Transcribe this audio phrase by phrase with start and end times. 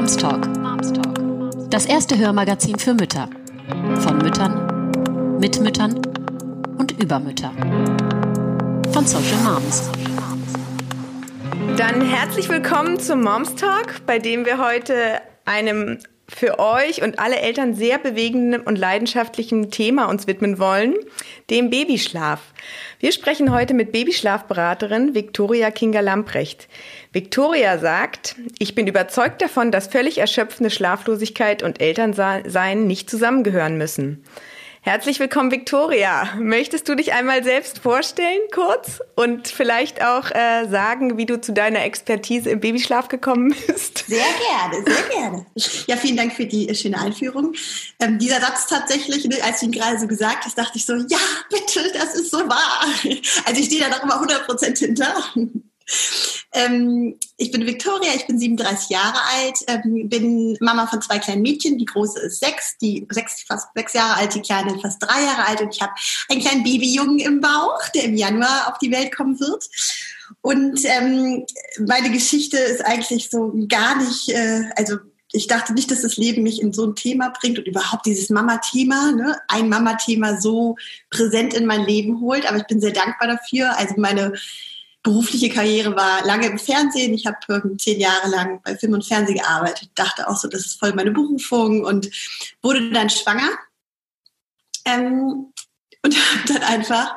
[0.00, 0.48] Moms Talk.
[1.68, 3.28] Das erste Hörmagazin für Mütter.
[3.98, 6.00] Von Müttern, mit Müttern
[6.78, 7.52] und über Mütter.
[8.94, 9.90] Von Social Moms.
[11.76, 15.98] Dann herzlich willkommen zum Moms Talk, bei dem wir heute einem
[16.30, 20.94] für euch und alle Eltern sehr bewegenden und leidenschaftlichen Thema uns widmen wollen,
[21.50, 22.40] dem Babyschlaf.
[23.00, 26.00] Wir sprechen heute mit Babyschlafberaterin Viktoria Kinga
[27.12, 34.22] Viktoria sagt, ich bin überzeugt davon, dass völlig erschöpfende Schlaflosigkeit und Elternsein nicht zusammengehören müssen.
[34.82, 36.28] Herzlich willkommen, Victoria.
[36.38, 39.00] Möchtest du dich einmal selbst vorstellen, kurz?
[39.16, 44.04] Und vielleicht auch äh, sagen, wie du zu deiner Expertise im Babyschlaf gekommen bist?
[44.06, 45.46] Sehr gerne, sehr gerne.
[45.88, 47.54] Ja, vielen Dank für die äh, schöne Einführung.
[47.98, 50.94] Ähm, dieser Satz tatsächlich, ne, als du ihn gerade so gesagt hast, dachte ich so,
[50.94, 51.18] ja,
[51.50, 52.84] bitte, das ist so wahr.
[53.44, 55.12] Also ich stehe da noch immer 100 Prozent hinter.
[56.52, 61.42] Ähm, ich bin Victoria, ich bin 37 Jahre alt, ähm, bin Mama von zwei kleinen
[61.42, 61.78] Mädchen.
[61.78, 65.46] Die große ist sechs, die sechs, fast sechs Jahre alt, die kleine fast drei Jahre
[65.46, 65.60] alt.
[65.60, 65.92] Und ich habe
[66.28, 69.68] einen kleinen Babyjungen im Bauch, der im Januar auf die Welt kommen wird.
[70.42, 71.44] Und ähm,
[71.86, 74.96] meine Geschichte ist eigentlich so gar nicht, äh, also
[75.32, 78.30] ich dachte nicht, dass das Leben mich in so ein Thema bringt und überhaupt dieses
[78.30, 80.76] Mama-Thema, ne, ein Mama-Thema so
[81.10, 82.48] präsent in mein Leben holt.
[82.48, 83.76] Aber ich bin sehr dankbar dafür.
[83.76, 84.32] Also meine
[85.02, 87.14] berufliche Karriere war lange im Fernsehen.
[87.14, 89.90] Ich habe ähm, zehn Jahre lang bei Film und Fernsehen gearbeitet.
[89.94, 92.10] Dachte auch so, das ist voll meine Berufung und
[92.62, 93.50] wurde dann schwanger.
[94.84, 95.52] Ähm,
[96.02, 97.16] und habe dann einfach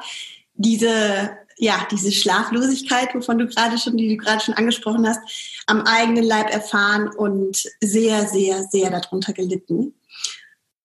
[0.53, 5.19] diese, ja, diese Schlaflosigkeit, wovon du gerade schon, die du gerade schon angesprochen hast,
[5.67, 9.93] am eigenen Leib erfahren und sehr, sehr, sehr darunter gelitten.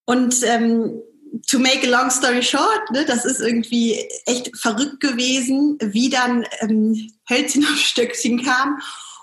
[0.05, 1.03] Und ähm,
[1.47, 6.47] to make a long story short, ne, das ist irgendwie echt verrückt gewesen, wie dann
[6.61, 8.81] ähm, Hölzchen auf Stöckchen kam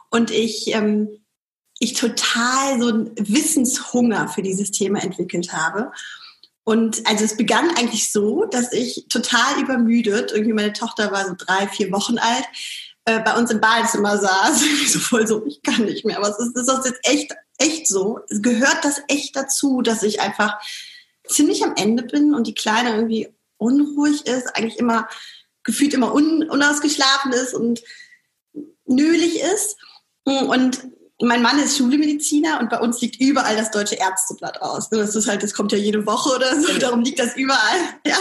[0.09, 1.09] und ich, ähm,
[1.80, 5.92] ich total so einen Wissenshunger für dieses Thema entwickelt habe.
[6.64, 11.36] Und also es begann eigentlich so, dass ich total übermüdet, irgendwie meine Tochter war so
[11.37, 12.45] drei, vier Wochen alt,
[13.05, 16.39] äh, bei uns im Badezimmer saß, so voll so, ich kann nicht mehr, aber es
[16.39, 18.20] ist, ist das jetzt echt, echt so.
[18.30, 20.58] Gehört das echt dazu, dass ich einfach
[21.27, 25.08] ziemlich am Ende bin und die Kleine irgendwie unruhig ist, eigentlich immer
[25.63, 27.81] gefühlt immer un, unausgeschlafen ist und
[28.86, 29.77] nölig ist.
[30.23, 30.87] Und
[31.21, 34.89] mein Mann ist Schulmediziner und bei uns liegt überall das deutsche Ärzteblatt aus.
[34.89, 37.80] Das ist halt, das kommt ja jede Woche oder so, darum liegt das überall.
[38.05, 38.17] Ja.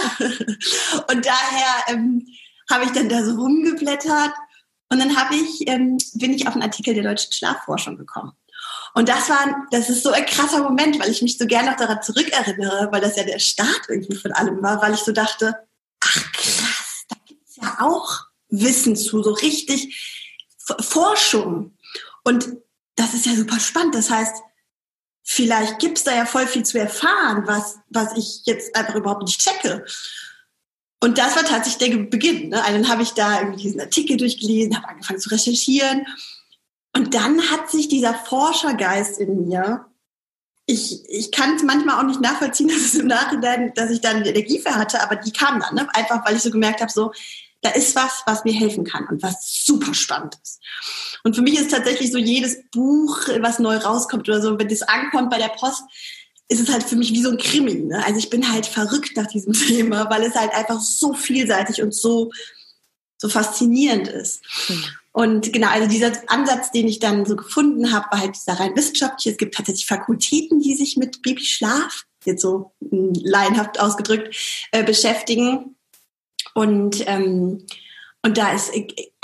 [1.11, 2.27] Und daher ähm,
[2.69, 4.33] habe ich dann da so rumgeblättert
[4.89, 8.33] und dann habe ich, ähm, bin ich auf einen Artikel der deutschen Schlafforschung gekommen.
[8.97, 11.77] Und das war, das ist so ein krasser Moment, weil ich mich so gerne noch
[11.77, 15.53] daran zurückerinnere, weil das ja der Start irgendwie von allem war, weil ich so dachte,
[15.99, 20.01] ach krass, da gibt's ja auch Wissen zu, so richtig
[20.79, 21.77] Forschung.
[22.23, 22.47] Und
[22.95, 23.95] das ist ja super spannend.
[23.95, 24.41] Das heißt,
[25.23, 29.41] vielleicht gibt's da ja voll viel zu erfahren, was, was ich jetzt einfach überhaupt nicht
[29.41, 29.83] checke.
[31.01, 32.47] Und das war tatsächlich der Beginn.
[32.47, 32.63] Ne?
[32.63, 36.07] Also dann habe ich da irgendwie diesen Artikel durchgelesen, habe angefangen zu recherchieren
[36.95, 39.85] und dann hat sich dieser Forschergeist in mir,
[40.65, 44.23] ich, ich kann es manchmal auch nicht nachvollziehen, dass es im Nachhinein, dass ich dann
[44.23, 45.87] Energie für hatte, aber die kam dann, ne?
[45.93, 47.11] einfach weil ich so gemerkt habe, so,
[47.61, 50.61] da ist was, was mir helfen kann und was super spannend ist.
[51.23, 54.83] Und für mich ist tatsächlich so jedes Buch, was neu rauskommt oder so, wenn das
[54.83, 55.83] ankommt bei der Post,
[56.47, 57.73] ist es halt für mich wie so ein Krimi.
[57.73, 58.05] Ne?
[58.05, 61.93] Also ich bin halt verrückt nach diesem Thema, weil es halt einfach so vielseitig und
[61.93, 62.31] so,
[63.17, 64.43] so faszinierend ist.
[64.69, 64.85] Mhm.
[65.15, 68.75] Und genau, also dieser Ansatz, den ich dann so gefunden habe, war halt dieser rein
[68.75, 69.29] wissenschaftliche.
[69.29, 74.35] Es gibt tatsächlich Fakultäten, die sich mit Babyschlaf, jetzt so hm, laienhaft ausgedrückt,
[74.73, 75.77] äh, beschäftigen.
[76.53, 77.65] Und ähm,
[78.23, 78.73] und da ist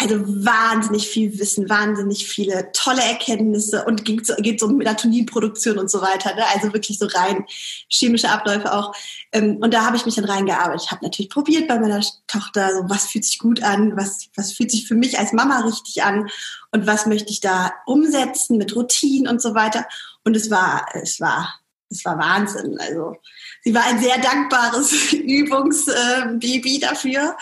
[0.01, 5.77] also wahnsinnig viel Wissen, wahnsinnig viele tolle Erkenntnisse und geht so, geht so um Melatoninproduktion
[5.77, 6.33] und so weiter.
[6.35, 6.43] Ne?
[6.53, 7.45] Also wirklich so rein
[7.87, 8.93] chemische Abläufe auch.
[9.31, 10.83] Ähm, und da habe ich mich dann reingearbeitet.
[10.85, 14.53] Ich habe natürlich probiert bei meiner Tochter, so was fühlt sich gut an, was, was
[14.53, 16.29] fühlt sich für mich als Mama richtig an
[16.71, 19.85] und was möchte ich da umsetzen mit Routinen und so weiter.
[20.23, 21.59] Und es war, es war,
[21.89, 22.77] es war Wahnsinn.
[22.79, 23.17] Also
[23.63, 27.37] sie war ein sehr dankbares Übungsbaby dafür.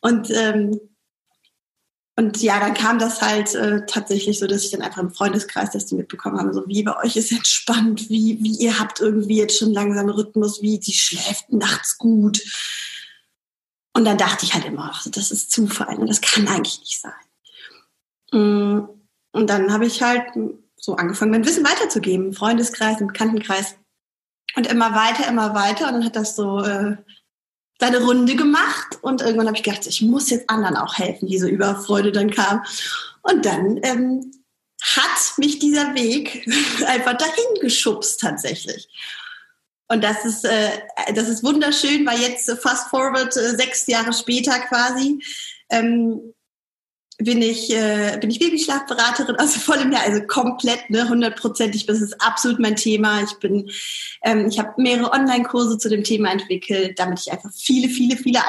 [0.00, 0.80] Und ähm,
[2.18, 5.70] und ja, dann kam das halt äh, tatsächlich so, dass ich dann einfach im Freundeskreis
[5.70, 9.36] das die mitbekommen habe, so wie bei euch ist entspannt, wie, wie ihr habt irgendwie
[9.36, 12.42] jetzt schon langsam Rhythmus, wie sie schläft nachts gut.
[13.92, 17.00] Und dann dachte ich halt immer, ach, das ist Zufall und das kann eigentlich nicht
[17.00, 17.12] sein.
[18.32, 18.88] Mm,
[19.30, 20.24] und dann habe ich halt
[20.74, 23.76] so angefangen, mein Wissen weiterzugeben, im Freundeskreis, im Bekanntenkreis.
[24.56, 25.86] Und immer weiter, immer weiter.
[25.86, 26.96] Und dann hat das so äh,
[27.80, 31.48] seine Runde gemacht und irgendwann habe ich gedacht, ich muss jetzt anderen auch helfen, diese
[31.48, 32.64] Überfreude dann kam.
[33.22, 34.32] Und dann ähm,
[34.82, 36.46] hat mich dieser Weg
[36.86, 38.88] einfach dahin geschubst tatsächlich.
[39.88, 40.70] Und das ist, äh,
[41.14, 45.22] das ist wunderschön, weil jetzt fast forward äh, sechs Jahre später quasi
[45.70, 46.34] ähm,
[47.18, 52.00] bin ich, äh, bin ich Babyschlafberaterin, also voll im Jahr, also komplett, ne, hundertprozentig, das
[52.00, 53.22] ist absolut mein Thema.
[53.22, 53.68] Ich bin,
[54.22, 58.40] ähm, ich habe mehrere Online-Kurse zu dem Thema entwickelt, damit ich einfach viele, viele, viele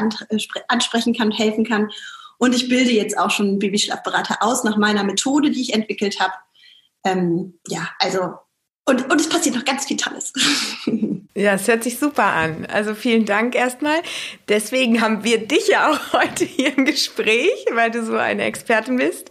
[0.68, 1.90] ansprechen kann, helfen kann.
[2.38, 6.34] Und ich bilde jetzt auch schon Babyschlafberater aus nach meiner Methode, die ich entwickelt habe.
[7.04, 8.36] Ähm, ja, also
[8.90, 10.34] und, und es passiert noch ganz viel Tolles.
[11.36, 12.66] Ja, es hört sich super an.
[12.66, 14.02] Also vielen Dank erstmal.
[14.50, 18.98] Deswegen haben wir dich ja auch heute hier im Gespräch, weil du so eine Expertin
[18.98, 19.30] bist.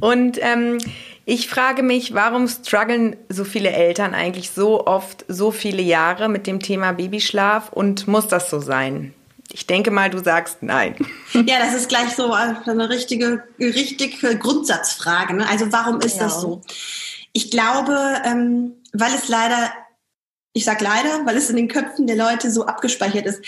[0.00, 0.78] Und ähm,
[1.26, 6.46] ich frage mich, warum strugglen so viele Eltern eigentlich so oft, so viele Jahre mit
[6.46, 9.12] dem Thema Babyschlaf und muss das so sein?
[9.52, 10.96] Ich denke mal, du sagst nein.
[11.34, 15.34] Ja, das ist gleich so eine richtige, richtige Grundsatzfrage.
[15.34, 15.48] Ne?
[15.48, 16.24] Also warum ist ja.
[16.24, 16.62] das so?
[17.34, 19.72] Ich glaube, ähm, weil es leider,
[20.54, 23.42] ich sag leider, weil es in den Köpfen der Leute so abgespeichert ist.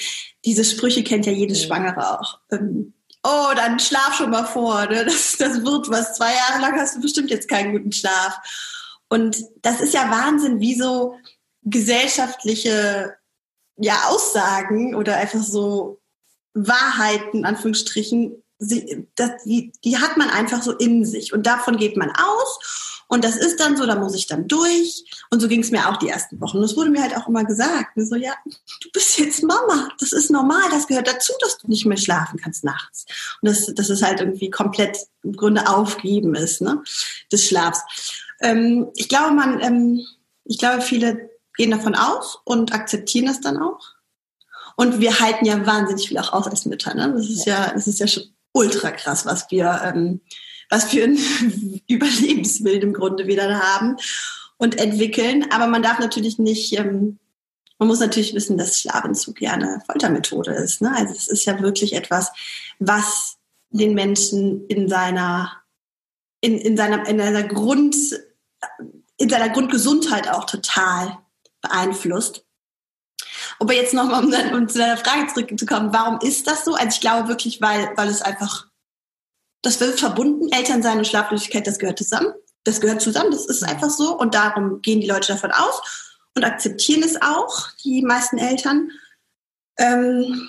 [0.45, 2.41] Diese Sprüche kennt ja jede Schwangere auch.
[2.51, 2.93] Ähm,
[3.23, 5.05] oh, dann schlaf schon mal vor, ne?
[5.05, 6.15] das, das wird was.
[6.15, 8.39] Zwei Jahre lang hast du bestimmt jetzt keinen guten Schlaf.
[9.09, 11.17] Und das ist ja Wahnsinn, wie so
[11.63, 13.17] gesellschaftliche
[13.77, 16.01] ja, Aussagen oder einfach so
[16.55, 21.97] Wahrheiten, Anführungsstrichen, sie, das, die, die hat man einfach so in sich und davon geht
[21.97, 25.05] man aus und das ist dann so, da muss ich dann durch.
[25.31, 26.59] Und so ging es mir auch die ersten Wochen.
[26.59, 29.89] Und es wurde mir halt auch immer gesagt, so, ja, du bist jetzt Mama.
[30.01, 30.69] Das ist normal.
[30.71, 33.07] Das gehört dazu, dass du nicht mehr schlafen kannst nachts.
[33.41, 36.83] Und das, das ist halt irgendwie komplett im Grunde aufgeben ist, ne,
[37.31, 37.81] des Schlafs.
[38.41, 40.05] Ähm, ich glaube, man, ähm,
[40.45, 43.95] ich glaube, viele gehen davon aus und akzeptieren das dann auch.
[44.77, 46.93] Und wir halten ja wahnsinnig viel auch aus als Mütter.
[46.95, 47.13] Ne?
[47.17, 50.21] Das ist ja, das ist ja schon ultra krass, was wir ähm,
[50.71, 51.19] was für ein
[51.89, 53.97] Überlebensbild im Grunde wieder haben
[54.57, 55.51] und entwickeln.
[55.51, 57.19] Aber man darf natürlich nicht, ähm,
[57.79, 60.81] man muss natürlich wissen, dass Schlafentzug ja eine Foltermethode ist.
[60.81, 60.93] Ne?
[60.97, 62.33] Also es ist ja wirklich etwas,
[62.79, 63.37] was
[63.71, 65.53] den Menschen in seiner,
[66.41, 67.97] in, in seiner, in seiner Grund,
[69.19, 71.19] in seiner Grundgesundheit auch total
[71.61, 72.45] beeinflusst.
[73.59, 76.75] Aber jetzt nochmal, um, um zu deiner Frage zurückzukommen, warum ist das so?
[76.75, 78.67] Also ich glaube wirklich, weil, weil es einfach
[79.67, 80.53] das wird verbunden.
[80.53, 82.33] Eltern sein und Schlaflosigkeit, das gehört zusammen.
[82.63, 84.17] Das gehört zusammen, das ist einfach so.
[84.17, 85.83] Und darum gehen die Leute davon aus
[86.37, 88.91] und akzeptieren es auch, die meisten Eltern.
[89.79, 90.49] Ähm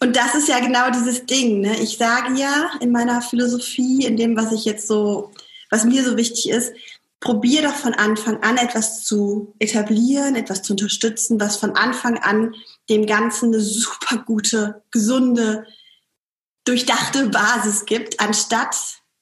[0.00, 1.60] und das ist ja genau dieses Ding.
[1.60, 1.76] Ne?
[1.80, 5.32] Ich sage ja in meiner Philosophie, in dem, was ich jetzt so,
[5.70, 6.72] was mir so wichtig ist,
[7.20, 12.54] probier doch von Anfang an etwas zu etablieren, etwas zu unterstützen, was von Anfang an
[12.88, 15.66] dem Ganzen eine super gute, gesunde
[16.64, 18.76] durchdachte Basis gibt, anstatt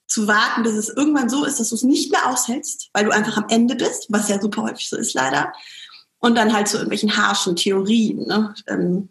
[0.06, 3.12] zu warten, bis es irgendwann so ist, dass du es nicht mehr aushältst, weil du
[3.12, 5.52] einfach am Ende bist, was ja super häufig so ist leider,
[6.18, 9.08] und dann halt zu irgendwelchen harschen Theorien ne, ähm,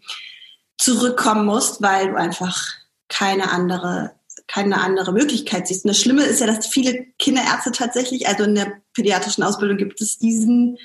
[0.78, 2.68] zurückkommen musst, weil du einfach
[3.08, 4.12] keine andere
[4.50, 5.86] keine andere Möglichkeit siehst.
[5.86, 10.02] Und das Schlimme ist ja, dass viele Kinderärzte tatsächlich, also in der pädiatrischen Ausbildung gibt
[10.02, 10.78] es diesen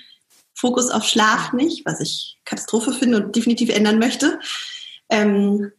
[0.55, 4.38] Fokus auf Schlaf nicht, was ich Katastrophe finde und definitiv ändern möchte.
[5.08, 5.73] Ähm,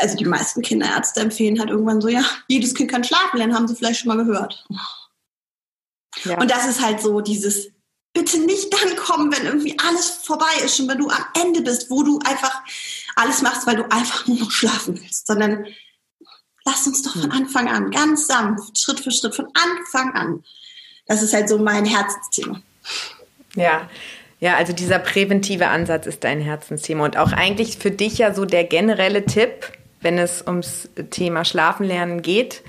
[0.00, 3.68] also die meisten Kinderärzte empfehlen halt irgendwann so, ja, jedes Kind kann schlafen lernen, haben
[3.68, 4.66] sie vielleicht schon mal gehört.
[6.24, 6.38] Ja.
[6.38, 7.68] Und das ist halt so dieses,
[8.12, 11.90] bitte nicht dann kommen, wenn irgendwie alles vorbei ist und wenn du am Ende bist,
[11.90, 12.62] wo du einfach
[13.16, 15.66] alles machst, weil du einfach nur noch schlafen willst, sondern
[16.64, 20.44] lass uns doch von Anfang an, ganz sanft, Schritt für Schritt, von Anfang an.
[21.06, 22.60] Das ist halt so mein Herzensthema.
[23.54, 23.88] Ja,
[24.40, 28.44] ja, also dieser präventive Ansatz ist dein Herzensthema und auch eigentlich für dich ja so
[28.44, 32.62] der generelle Tipp, wenn es ums Thema Schlafen lernen geht.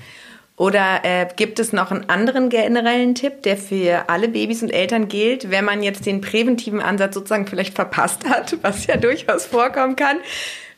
[0.56, 5.08] Oder äh, gibt es noch einen anderen generellen Tipp, der für alle Babys und Eltern
[5.08, 9.96] gilt, wenn man jetzt den präventiven Ansatz sozusagen vielleicht verpasst hat, was ja durchaus vorkommen
[9.96, 10.18] kann?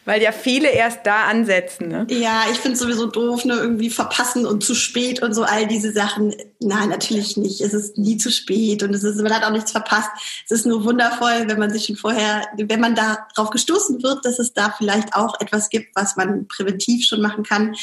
[0.05, 2.07] Weil ja viele erst da ansetzen, ne?
[2.11, 3.55] Ja, ich finde sowieso doof, ne?
[3.55, 6.35] Irgendwie verpassen und zu spät und so all diese Sachen.
[6.59, 7.61] Nein, natürlich nicht.
[7.61, 10.11] Es ist nie zu spät und es ist, man hat auch nichts verpasst.
[10.45, 14.41] Es ist nur wundervoll, wenn man sich schon vorher, wenn man darauf gestoßen wird, dass
[14.41, 17.77] es da vielleicht auch etwas gibt, was man präventiv schon machen kann.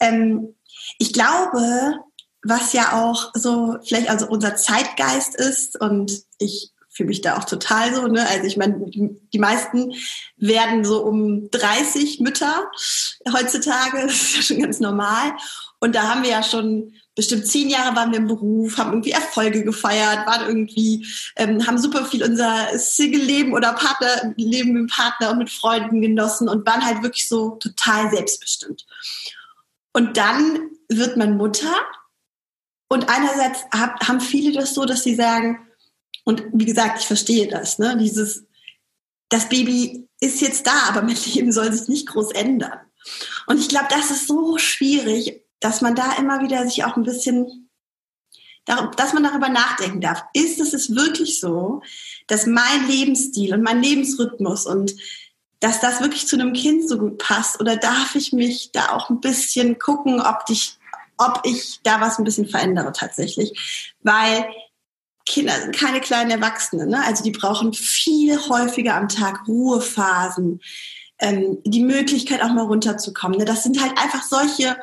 [0.00, 0.54] Ähm,
[0.98, 2.00] ich glaube,
[2.42, 7.44] was ja auch so vielleicht also unser Zeitgeist ist und ich fühle mich da auch
[7.44, 8.06] total so.
[8.06, 8.26] Ne?
[8.28, 9.92] Also ich meine, die meisten
[10.36, 12.70] werden so um 30 Mütter
[13.32, 14.02] heutzutage.
[14.02, 15.32] Das ist ja schon ganz normal.
[15.78, 19.10] Und da haben wir ja schon bestimmt zehn Jahre waren wir im Beruf, haben irgendwie
[19.10, 21.06] Erfolge gefeiert, waren irgendwie,
[21.36, 26.66] ähm, haben super viel unser Single-Leben oder Partnerleben mit Partner und mit Freunden genossen und
[26.66, 28.86] waren halt wirklich so total selbstbestimmt.
[29.92, 31.74] Und dann wird man Mutter
[32.88, 35.58] und einerseits haben viele das so, dass sie sagen,
[36.30, 38.44] und wie gesagt, ich verstehe das, ne, dieses,
[39.28, 42.78] das Baby ist jetzt da, aber mein Leben soll sich nicht groß ändern.
[43.46, 47.02] Und ich glaube, das ist so schwierig, dass man da immer wieder sich auch ein
[47.02, 47.68] bisschen,
[48.64, 50.22] dass man darüber nachdenken darf.
[50.32, 51.82] Ist es wirklich so,
[52.28, 54.94] dass mein Lebensstil und mein Lebensrhythmus und
[55.58, 57.60] dass das wirklich zu einem Kind so gut passt?
[57.60, 60.78] Oder darf ich mich da auch ein bisschen gucken, ob ich,
[61.18, 63.92] ob ich da was ein bisschen verändere tatsächlich?
[64.02, 64.46] Weil
[65.30, 66.90] Kinder sind keine kleinen Erwachsenen.
[66.90, 67.02] Ne?
[67.04, 70.60] Also die brauchen viel häufiger am Tag Ruhephasen,
[71.20, 73.38] ähm, die Möglichkeit auch mal runterzukommen.
[73.38, 73.44] Ne?
[73.44, 74.76] Das sind halt einfach solche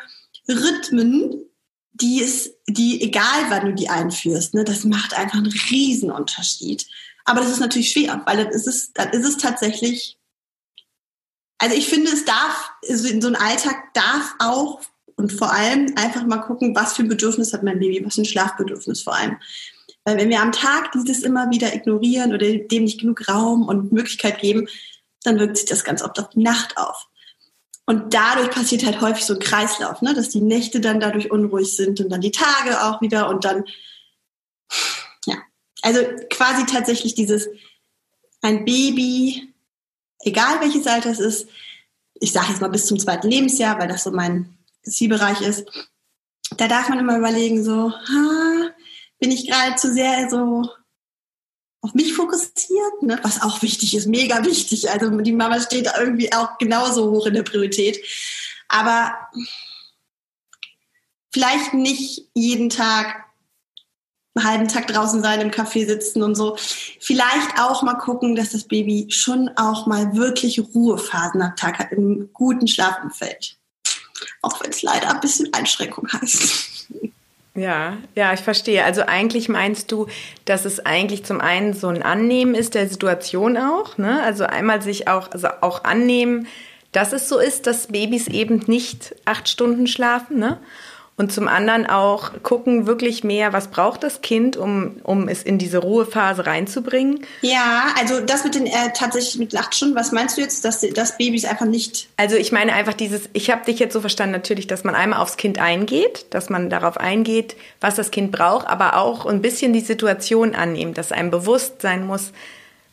[0.48, 1.44] Rhythmen,
[1.92, 6.86] die ist, die, egal wann du die einführst, ne, das macht einfach einen Riesenunterschied.
[7.26, 10.18] Aber das ist natürlich schwer, weil dann ist es, dann ist es tatsächlich,
[11.58, 14.82] also ich finde, es darf, in so einem Alltag darf auch
[15.16, 18.22] und vor allem einfach mal gucken, was für ein Bedürfnis hat mein Baby, was für
[18.22, 19.38] ein Schlafbedürfnis vor allem.
[20.04, 23.92] Weil wenn wir am Tag dieses immer wieder ignorieren oder dem nicht genug Raum und
[23.92, 24.68] Möglichkeit geben,
[25.24, 27.08] dann wirkt sich das ganz oft auf die Nacht auf.
[27.86, 30.14] Und dadurch passiert halt häufig so ein Kreislauf, ne?
[30.14, 33.64] dass die Nächte dann dadurch unruhig sind und dann die Tage auch wieder und dann,
[35.26, 35.36] ja.
[35.82, 37.48] Also quasi tatsächlich dieses,
[38.42, 39.54] ein Baby,
[40.22, 41.48] egal welches Alter es ist,
[42.16, 45.66] ich sage jetzt mal bis zum zweiten Lebensjahr, weil das so mein Zielbereich ist,
[46.58, 48.70] da darf man immer überlegen, so, ha,
[49.20, 50.70] bin ich gerade zu sehr so
[51.82, 53.20] auf mich fokussiert, ne?
[53.24, 54.90] was auch wichtig ist, mega wichtig.
[54.90, 58.04] Also die Mama steht irgendwie auch genauso hoch in der Priorität.
[58.68, 59.14] Aber
[61.32, 63.26] vielleicht nicht jeden Tag
[64.36, 66.58] einen halben Tag draußen sein, im Café sitzen und so.
[67.00, 71.92] Vielleicht auch mal gucken, dass das Baby schon auch mal wirklich Ruhephasen am Tag hat,
[71.92, 73.58] im guten Schlafumfeld.
[74.42, 76.67] Auch wenn es leider ein bisschen Einschränkung heißt.
[77.58, 78.86] Ja, ja, ich verstehe.
[78.86, 80.06] Also eigentlich meinst du,
[80.46, 84.22] dass es eigentlich zum einen so ein Annehmen ist der Situation auch, ne?
[84.22, 86.46] Also einmal sich auch, also auch annehmen,
[86.92, 90.60] dass es so ist, dass Babys eben nicht acht Stunden schlafen, ne?
[91.20, 95.58] Und zum anderen auch gucken wirklich mehr, was braucht das Kind, um, um es in
[95.58, 97.26] diese Ruhephase reinzubringen.
[97.42, 100.82] Ja, also das mit den äh, tatsächlich mit acht Stunden, was meinst du jetzt, dass
[100.82, 102.08] das Babys einfach nicht.
[102.18, 105.20] Also ich meine einfach dieses, ich habe dich jetzt so verstanden, natürlich, dass man einmal
[105.20, 109.74] aufs Kind eingeht, dass man darauf eingeht, was das Kind braucht, aber auch ein bisschen
[109.74, 112.32] die Situation annimmt, dass einem bewusst sein muss.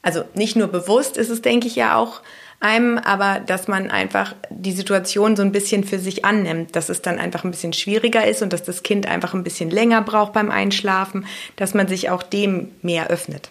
[0.00, 2.22] Also nicht nur bewusst ist es, denke ich ja auch,
[2.61, 7.02] einem, aber dass man einfach die Situation so ein bisschen für sich annimmt, dass es
[7.02, 10.32] dann einfach ein bisschen schwieriger ist und dass das Kind einfach ein bisschen länger braucht
[10.32, 13.50] beim Einschlafen, dass man sich auch dem mehr öffnet.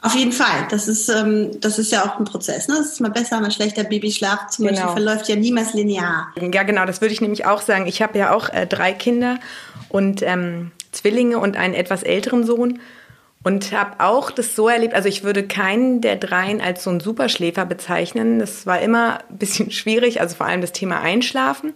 [0.00, 0.66] Auf jeden Fall.
[0.70, 2.68] Das ist, ähm, das ist ja auch ein Prozess.
[2.68, 2.76] Ne?
[2.78, 3.82] Das ist mal besser, mal schlechter.
[3.82, 4.76] Babyschlaf zum genau.
[4.76, 6.28] Beispiel verläuft ja niemals linear.
[6.40, 6.86] Ja, genau.
[6.86, 7.86] Das würde ich nämlich auch sagen.
[7.88, 9.40] Ich habe ja auch äh, drei Kinder
[9.88, 12.80] und ähm, Zwillinge und einen etwas älteren Sohn.
[13.44, 17.00] Und habe auch das so erlebt, also ich würde keinen der dreien als so einen
[17.00, 18.40] Superschläfer bezeichnen.
[18.40, 21.72] Das war immer ein bisschen schwierig, also vor allem das Thema Einschlafen.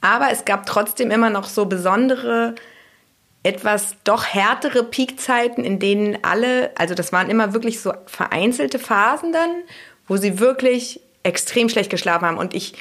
[0.00, 2.54] Aber es gab trotzdem immer noch so besondere,
[3.42, 9.32] etwas doch härtere Peakzeiten, in denen alle, also das waren immer wirklich so vereinzelte Phasen
[9.32, 9.50] dann,
[10.06, 12.38] wo sie wirklich extrem schlecht geschlafen haben.
[12.38, 12.74] Und ich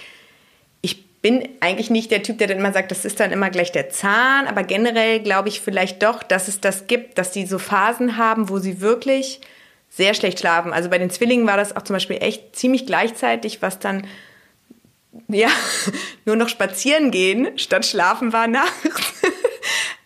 [1.22, 3.90] bin eigentlich nicht der Typ, der dann immer sagt, das ist dann immer gleich der
[3.90, 8.18] Zahn, aber generell glaube ich vielleicht doch, dass es das gibt, dass die so Phasen
[8.18, 9.42] haben, wo sie wirklich
[9.90, 10.72] sehr schlecht schlafen.
[10.72, 14.08] Also bei den Zwillingen war das auch zum Beispiel echt ziemlich gleichzeitig, was dann
[15.28, 15.50] ja
[16.26, 19.14] nur noch spazieren gehen statt schlafen war nachts.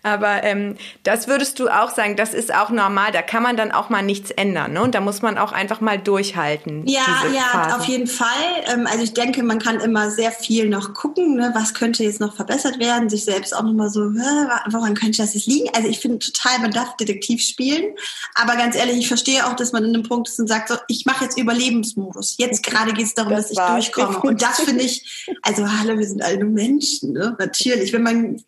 [0.04, 3.14] Aber ähm, das würdest du auch sagen, das ist auch normal.
[3.14, 4.74] Da kann man dann auch mal nichts ändern.
[4.74, 4.82] Ne?
[4.82, 6.86] Und da muss man auch einfach mal durchhalten.
[6.86, 7.02] Ja,
[7.34, 7.80] ja, Phasen.
[7.80, 8.28] auf jeden Fall.
[8.68, 11.52] Ähm, also ich denke, man kann immer sehr viel noch gucken, ne?
[11.56, 13.10] was könnte jetzt noch verbessert werden.
[13.10, 15.70] Sich selbst auch nochmal so, woran könnte das jetzt liegen?
[15.74, 17.96] Also ich finde total, man darf Detektiv spielen.
[18.36, 20.76] Aber ganz ehrlich, ich verstehe auch, dass man in einem Punkt ist und sagt, so,
[20.90, 22.36] ich mache jetzt Überlebensmodus.
[22.38, 24.20] Jetzt gerade geht es darum, das dass ich durchkomme.
[24.20, 27.14] Und das finde ich, also hallo, wir sind alle nur Menschen.
[27.14, 27.38] Ne?
[27.40, 28.44] Natürlich, wenn man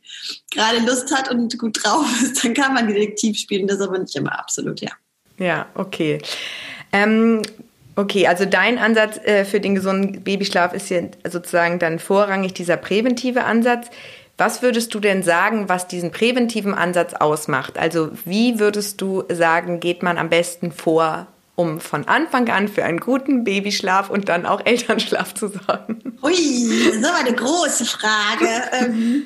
[0.52, 3.68] gerade Lust hat und und gut drauf ist, dann kann man Detektiv spielen.
[3.68, 4.92] Das aber nicht immer absolut, ja.
[5.38, 6.20] Ja, okay.
[6.92, 7.42] Ähm,
[7.96, 12.78] okay, also dein Ansatz äh, für den gesunden Babyschlaf ist ja sozusagen dann vorrangig dieser
[12.78, 13.88] präventive Ansatz.
[14.38, 17.78] Was würdest du denn sagen, was diesen präventiven Ansatz ausmacht?
[17.78, 22.84] Also wie würdest du sagen, geht man am besten vor, um von Anfang an für
[22.84, 26.18] einen guten Babyschlaf und dann auch Elternschlaf zu sorgen?
[26.22, 26.34] Ui,
[26.86, 28.50] das ist aber eine große Frage.
[28.74, 29.24] ähm,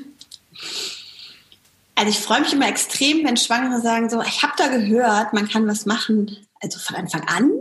[1.99, 5.49] also ich freue mich immer extrem, wenn Schwangere sagen so, ich habe da gehört, man
[5.49, 7.51] kann was machen, also von Anfang an.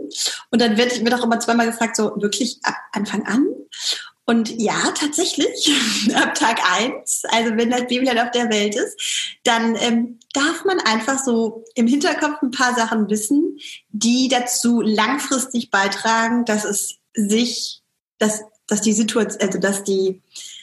[0.49, 3.47] Und dann wird, wird auch immer zweimal gefragt, so wirklich ab Anfang an.
[4.23, 5.69] Und ja, tatsächlich,
[6.15, 10.63] ab Tag eins, also wenn das Baby halt auf der Welt ist, dann ähm, darf
[10.63, 13.57] man einfach so im Hinterkopf ein paar Sachen wissen,
[13.89, 17.81] die dazu langfristig beitragen, dass es sich,
[18.19, 20.21] dass, dass die Situation, also dass die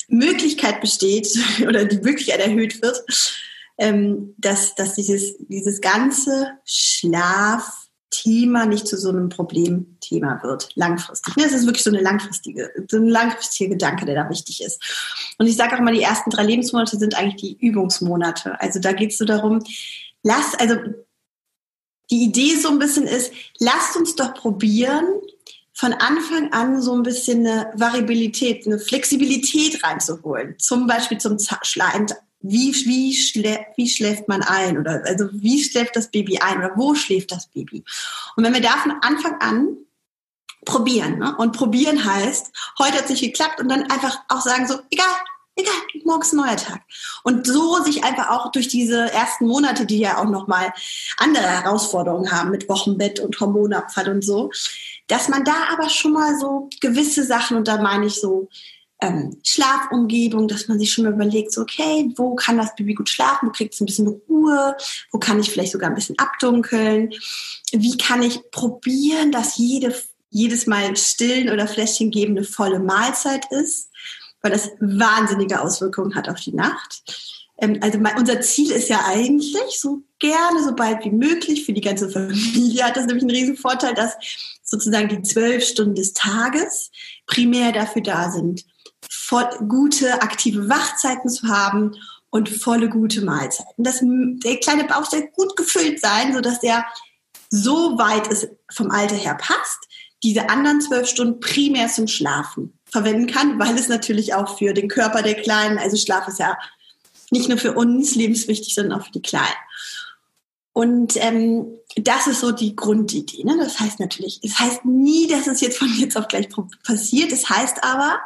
[0.09, 1.29] Möglichkeit besteht
[1.67, 3.05] oder die Möglichkeit erhöht wird,
[3.79, 11.35] ähm, dass, dass dieses, dieses ganze Schlaf, Thema nicht zu so einem Problemthema wird, langfristig.
[11.39, 14.81] Es ist wirklich so eine langfristige, so ein langfristiger Gedanke, der da wichtig ist.
[15.39, 18.61] Und ich sage auch immer, die ersten drei Lebensmonate sind eigentlich die Übungsmonate.
[18.61, 19.63] Also da geht es so darum,
[20.23, 20.77] lass, also
[22.11, 25.05] die Idee so ein bisschen ist, lasst uns doch probieren,
[25.73, 30.55] von Anfang an so ein bisschen eine Variabilität, eine Flexibilität reinzuholen.
[30.59, 32.07] Zum Beispiel zum Schleim,
[32.49, 36.73] wie, wie, schlä wie schläft man ein oder also wie schläft das Baby ein oder
[36.77, 37.85] wo schläft das Baby.
[38.37, 39.77] Und wenn wir da von Anfang an
[40.65, 41.35] probieren ne?
[41.39, 45.07] und probieren heißt, heute hat es nicht geklappt und dann einfach auch sagen so, egal,
[45.57, 45.75] egal,
[46.05, 46.83] morgen ist ein neuer Tag.
[47.23, 50.73] Und so sich einfach auch durch diese ersten Monate, die ja auch nochmal
[51.17, 54.51] andere Herausforderungen haben mit Wochenbett und Hormonabfall und so,
[55.07, 58.49] dass man da aber schon mal so gewisse Sachen, und da meine ich so
[59.01, 63.09] ähm, Schlafumgebung, dass man sich schon mal überlegt, so, okay, wo kann das Baby gut
[63.09, 64.77] schlafen, wo kriegt es ein bisschen Ruhe,
[65.13, 67.13] wo kann ich vielleicht sogar ein bisschen abdunkeln,
[67.73, 69.95] wie kann ich probieren, dass jede,
[70.31, 73.91] jedes Mal stillen oder Fläschchen geben eine volle Mahlzeit ist,
[74.41, 77.03] weil das wahnsinnige Auswirkungen hat auf die Nacht.
[77.59, 81.75] Ähm, also mein, unser Ziel ist ja eigentlich, so gerne, so bald wie möglich, für
[81.75, 84.15] die ganze Familie hat das nämlich einen riesen Vorteil, dass
[84.63, 86.91] sozusagen die zwölf Stunden des Tages
[87.27, 88.65] primär dafür da sind,
[89.27, 91.97] voll, gute aktive Wachzeiten zu haben
[92.31, 93.83] und volle gute Mahlzeiten.
[93.83, 96.87] Das, der kleine Bauch soll gut gefüllt sein, sodass der
[97.51, 99.79] so weit es vom Alter her passt,
[100.23, 104.89] diese anderen zwölf Stunden primär zum Schlafen verwenden kann, weil es natürlich auch für den
[104.89, 106.57] Körper der Kleinen, also Schlaf ist ja
[107.31, 109.45] nicht nur für uns lebenswichtig, sondern auch für die Kleinen.
[110.73, 113.45] Und ähm, das ist so die Grundidee.
[113.45, 113.57] Ne?
[113.59, 116.49] Das heißt natürlich, es heißt nie, dass es jetzt von jetzt auf gleich
[116.85, 117.33] passiert.
[117.33, 118.21] Es heißt aber,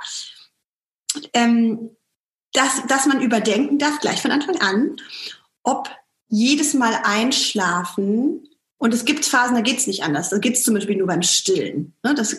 [1.32, 1.90] ähm,
[2.52, 4.96] dass, dass man überdenken darf, gleich von Anfang an,
[5.62, 5.90] ob
[6.28, 8.46] jedes Mal einschlafen,
[8.80, 10.30] und es gibt Phasen, da geht es nicht anders.
[10.30, 11.92] Da geht es zum Beispiel nur beim Stillen.
[12.02, 12.14] Ne?
[12.14, 12.34] Das,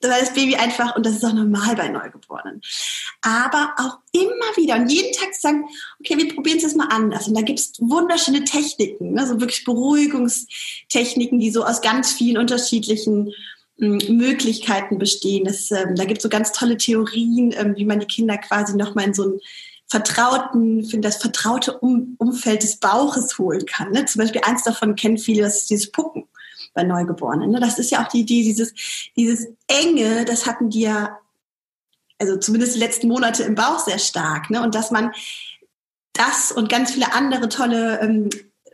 [0.00, 2.60] das Baby einfach, und das ist auch normal bei Neugeborenen.
[3.22, 5.66] Aber auch immer wieder und jeden Tag sagen,
[6.00, 7.28] okay, wir probieren es jetzt mal anders.
[7.28, 9.24] Und da gibt es wunderschöne Techniken, ne?
[9.24, 13.32] so wirklich Beruhigungstechniken, die so aus ganz vielen unterschiedlichen
[13.76, 15.44] Möglichkeiten bestehen.
[15.44, 18.76] Das, ähm, da gibt es so ganz tolle Theorien, ähm, wie man die Kinder quasi
[18.76, 19.40] nochmal in so einen
[19.88, 23.90] vertrauten, finde das vertraute um Umfeld des Bauches holen kann.
[23.90, 24.04] Ne?
[24.06, 26.24] Zum Beispiel eins davon kennen viele, das ist dieses Pucken
[26.72, 27.50] bei Neugeborenen.
[27.50, 27.60] Ne?
[27.60, 28.74] Das ist ja auch die Idee, dieses,
[29.16, 31.18] dieses Enge, das hatten die ja,
[32.18, 34.50] also zumindest die letzten Monate im Bauch sehr stark.
[34.50, 34.62] Ne?
[34.62, 35.12] Und dass man
[36.12, 38.30] das und ganz viele andere tolle ähm,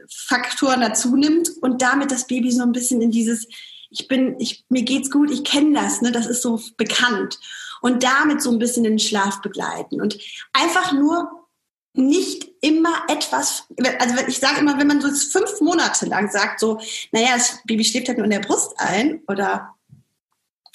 [0.09, 3.47] Faktoren dazu nimmt und damit das Baby so ein bisschen in dieses
[3.91, 7.39] ich bin, ich, mir geht's gut, ich kenne das, ne, das ist so bekannt.
[7.83, 10.19] Und damit so ein bisschen den Schlaf begleiten und
[10.53, 11.49] einfach nur
[11.95, 13.65] nicht immer etwas,
[13.99, 16.79] also ich sage immer, wenn man so fünf Monate lang sagt, so,
[17.11, 19.75] naja, das Baby schläft halt nur in der Brust ein oder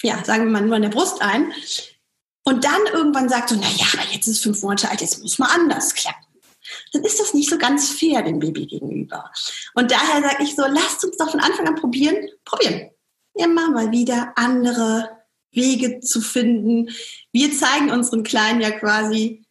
[0.02, 1.52] ja, sagen wir mal nur in der Brust ein
[2.44, 5.48] und dann irgendwann sagt so, naja, aber jetzt ist fünf Monate alt, jetzt muss man
[5.48, 6.26] anders klappen
[6.92, 9.30] dann ist das nicht so ganz fair dem Baby gegenüber.
[9.74, 12.90] Und daher sage ich so, lasst uns doch von Anfang an probieren, probieren
[13.36, 15.10] immer mal wieder andere
[15.52, 16.90] Wege zu finden.
[17.32, 19.46] Wir zeigen unseren Kleinen ja quasi,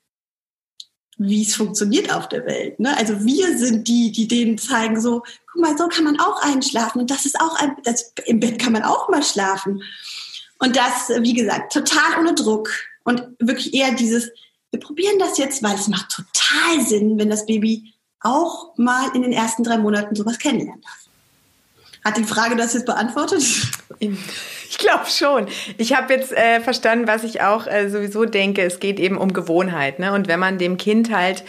[1.17, 2.79] wie es funktioniert auf der Welt.
[2.79, 2.95] Ne?
[2.97, 6.99] Also wir sind die, die denen zeigen, so, guck mal, so kann man auch einschlafen
[7.01, 9.81] und das ist auch ein, das, im Bett kann man auch mal schlafen.
[10.59, 12.69] Und das, wie gesagt, total ohne Druck
[13.03, 14.31] und wirklich eher dieses,
[14.71, 19.21] wir probieren das jetzt, weil es macht total Sinn, wenn das Baby auch mal in
[19.21, 21.04] den ersten drei Monaten sowas kennenlernen darf.
[22.05, 23.41] Hat die Frage das jetzt beantwortet?
[23.99, 25.47] Ich glaube schon.
[25.77, 28.61] Ich habe jetzt äh, verstanden, was ich auch äh, sowieso denke.
[28.61, 29.97] Es geht eben um Gewohnheit.
[29.97, 30.13] Ne?
[30.13, 31.43] Und wenn man dem Kind halt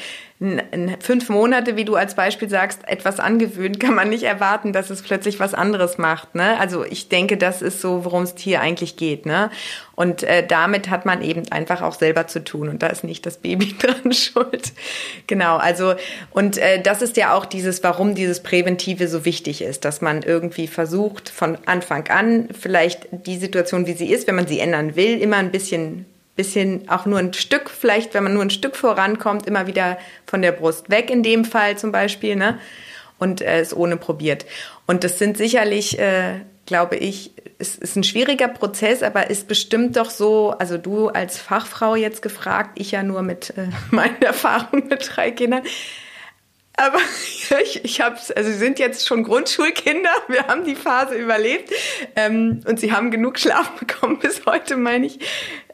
[1.00, 5.02] fünf Monate, wie du als Beispiel sagst, etwas angewöhnt, kann man nicht erwarten, dass es
[5.02, 6.34] plötzlich was anderes macht.
[6.34, 6.58] Ne?
[6.60, 9.24] Also ich denke, das ist so, worum es hier eigentlich geht.
[9.24, 9.50] Ne?
[9.94, 13.24] Und äh, damit hat man eben einfach auch selber zu tun und da ist nicht
[13.24, 14.72] das Baby dran schuld.
[15.26, 15.94] Genau, also
[16.30, 20.22] und äh, das ist ja auch dieses, warum dieses Präventive so wichtig ist, dass man
[20.22, 24.96] irgendwie versucht, von Anfang an vielleicht die Situation, wie sie ist, wenn man sie ändern
[24.96, 26.04] will, immer ein bisschen
[26.36, 30.42] bisschen auch nur ein Stück, vielleicht wenn man nur ein Stück vorankommt, immer wieder von
[30.42, 32.58] der Brust weg in dem Fall zum Beispiel, ne?
[33.18, 34.44] Und äh, es ohne probiert.
[34.86, 39.96] Und das sind sicherlich äh, glaube ich, es ist ein schwieriger Prozess, aber ist bestimmt
[39.96, 44.88] doch so, also du als Fachfrau jetzt gefragt, ich ja nur mit äh, meinen Erfahrungen
[44.88, 45.62] mit drei Kindern.
[46.76, 46.98] Aber
[47.62, 51.72] ich, ich habe also sie sind jetzt schon Grundschulkinder, wir haben die Phase überlebt
[52.14, 55.18] ähm, und sie haben genug Schlaf bekommen bis heute, meine ich.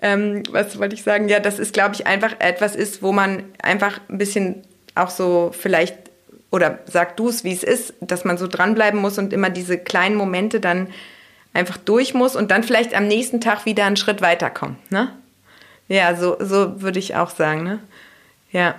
[0.01, 1.29] Ähm, was wollte ich sagen?
[1.29, 4.63] Ja, das ist, glaube ich, einfach etwas ist, wo man einfach ein bisschen
[4.95, 5.97] auch so vielleicht
[6.51, 9.79] oder sag du es, wie es ist, dass man so dranbleiben muss und immer diese
[9.79, 10.89] kleinen Momente dann
[11.55, 15.17] einfach durch muss und dann vielleicht am nächsten Tag wieder einen Schritt weiterkommt, ne?
[15.89, 17.79] Ja, so, so würde ich auch sagen, ne?
[18.51, 18.75] Ja.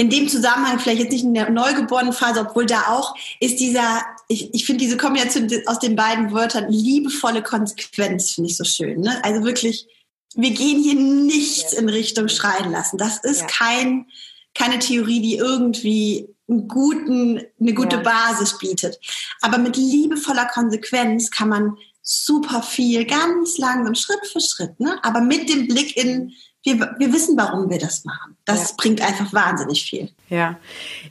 [0.00, 4.00] In dem Zusammenhang, vielleicht jetzt nicht in der neugeborenen Phase, obwohl da auch, ist dieser,
[4.28, 9.02] ich, ich finde diese Kombination aus den beiden Wörtern, liebevolle Konsequenz, finde ich so schön.
[9.02, 9.22] Ne?
[9.22, 9.86] Also wirklich,
[10.34, 12.96] wir gehen hier nichts in Richtung schreien lassen.
[12.96, 13.46] Das ist ja.
[13.46, 14.06] kein,
[14.54, 18.02] keine Theorie, die irgendwie einen guten, eine gute ja.
[18.02, 18.98] Basis bietet.
[19.42, 24.98] Aber mit liebevoller Konsequenz kann man super viel, ganz langsam, Schritt für Schritt, ne?
[25.04, 28.36] aber mit dem Blick in, wir, wir wissen, warum wir das machen.
[28.44, 28.74] Das ja.
[28.76, 30.10] bringt einfach wahnsinnig viel.
[30.28, 30.58] Ja,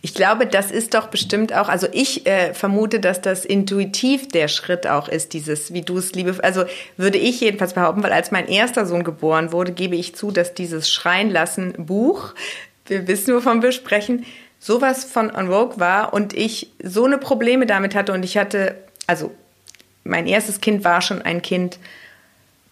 [0.02, 4.48] ich glaube, das ist doch bestimmt auch, also ich äh, vermute, dass das intuitiv der
[4.48, 6.66] Schritt auch ist, dieses, wie du es liebe, also
[6.98, 10.54] würde ich jedenfalls behaupten, weil als mein erster Sohn geboren wurde, gebe ich zu, dass
[10.54, 12.34] dieses Schreien lassen Buch,
[12.86, 14.26] wir wissen, wovon wir sprechen,
[14.60, 18.76] sowas von on vogue war und ich so eine Probleme damit hatte und ich hatte,
[19.08, 19.32] also
[20.04, 21.80] mein erstes Kind war schon ein Kind,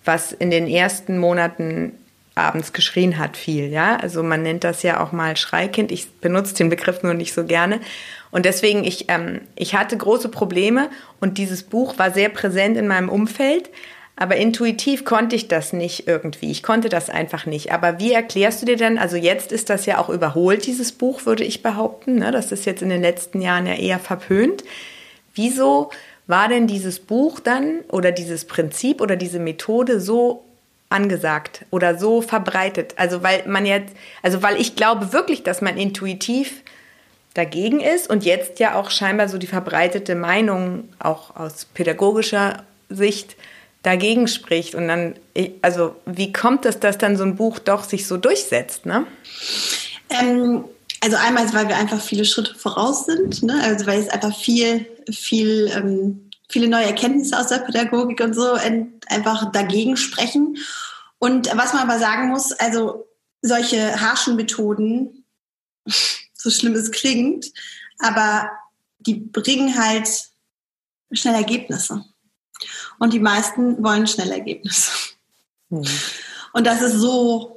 [0.06, 1.94] was in den ersten Monaten
[2.38, 3.98] abends geschrien hat viel, ja.
[3.98, 5.92] Also man nennt das ja auch mal Schreikind.
[5.92, 7.80] Ich benutze den Begriff nur nicht so gerne.
[8.32, 12.88] Und deswegen, ich, ähm, ich hatte große Probleme und dieses Buch war sehr präsent in
[12.88, 13.70] meinem Umfeld.
[14.20, 16.50] Aber intuitiv konnte ich das nicht irgendwie.
[16.50, 17.72] Ich konnte das einfach nicht.
[17.72, 21.28] Aber wie erklärst du dir denn, also jetzt ist das ja auch überholt, dieses Buch,
[21.28, 22.16] würde ich behaupten.
[22.16, 22.32] Ne?
[22.32, 24.64] Das ist jetzt in den letzten Jahren ja eher verpönt.
[25.36, 25.92] Wieso
[26.26, 30.47] war denn dieses Buch dann oder dieses Prinzip oder diese Methode so
[30.90, 32.94] angesagt oder so verbreitet?
[32.98, 36.64] Also weil man jetzt, also weil ich glaube wirklich, dass man intuitiv
[37.34, 43.36] dagegen ist und jetzt ja auch scheinbar so die verbreitete Meinung auch aus pädagogischer Sicht
[43.84, 44.76] dagegen spricht.
[44.76, 45.16] Und dann,
[45.62, 49.06] also wie kommt es, dass dann so ein Buch doch sich so durchsetzt, ne?
[50.10, 50.66] Ähm,
[51.02, 53.62] also einmal, weil wir einfach viele Schritte voraus sind, ne?
[53.64, 58.54] also weil es einfach viel, viel, ähm, viele neue Erkenntnisse aus der Pädagogik und so
[59.08, 60.58] einfach dagegen sprechen.
[61.20, 63.08] Und was man aber sagen muss, also
[63.42, 65.26] solche harschen Methoden,
[66.34, 67.48] so schlimm es klingt,
[68.00, 68.50] aber
[69.00, 70.08] die bringen halt
[71.12, 72.04] schnell Ergebnisse.
[73.00, 74.92] Und die meisten wollen schnell Ergebnisse.
[75.70, 75.86] Mhm.
[76.54, 77.57] Und das ist so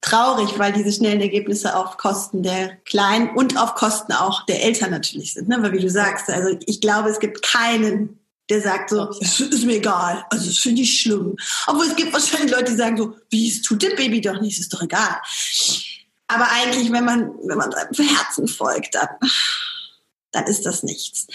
[0.00, 4.90] traurig, weil diese schnellen Ergebnisse auf Kosten der Kleinen und auf Kosten auch der Eltern
[4.90, 5.48] natürlich sind.
[5.48, 5.58] Ne?
[5.60, 9.64] Weil wie du sagst, also ich glaube, es gibt keinen, der sagt so, es ist
[9.64, 11.36] mir egal, also es finde ich schlimm.
[11.66, 14.54] Obwohl es gibt wahrscheinlich Leute, die sagen so, wie, es tut dem Baby doch nicht,
[14.54, 15.20] es ist doch egal.
[16.28, 19.08] Aber eigentlich, wenn man, wenn man seinem Herzen folgt, dann,
[20.32, 21.26] dann ist das nichts.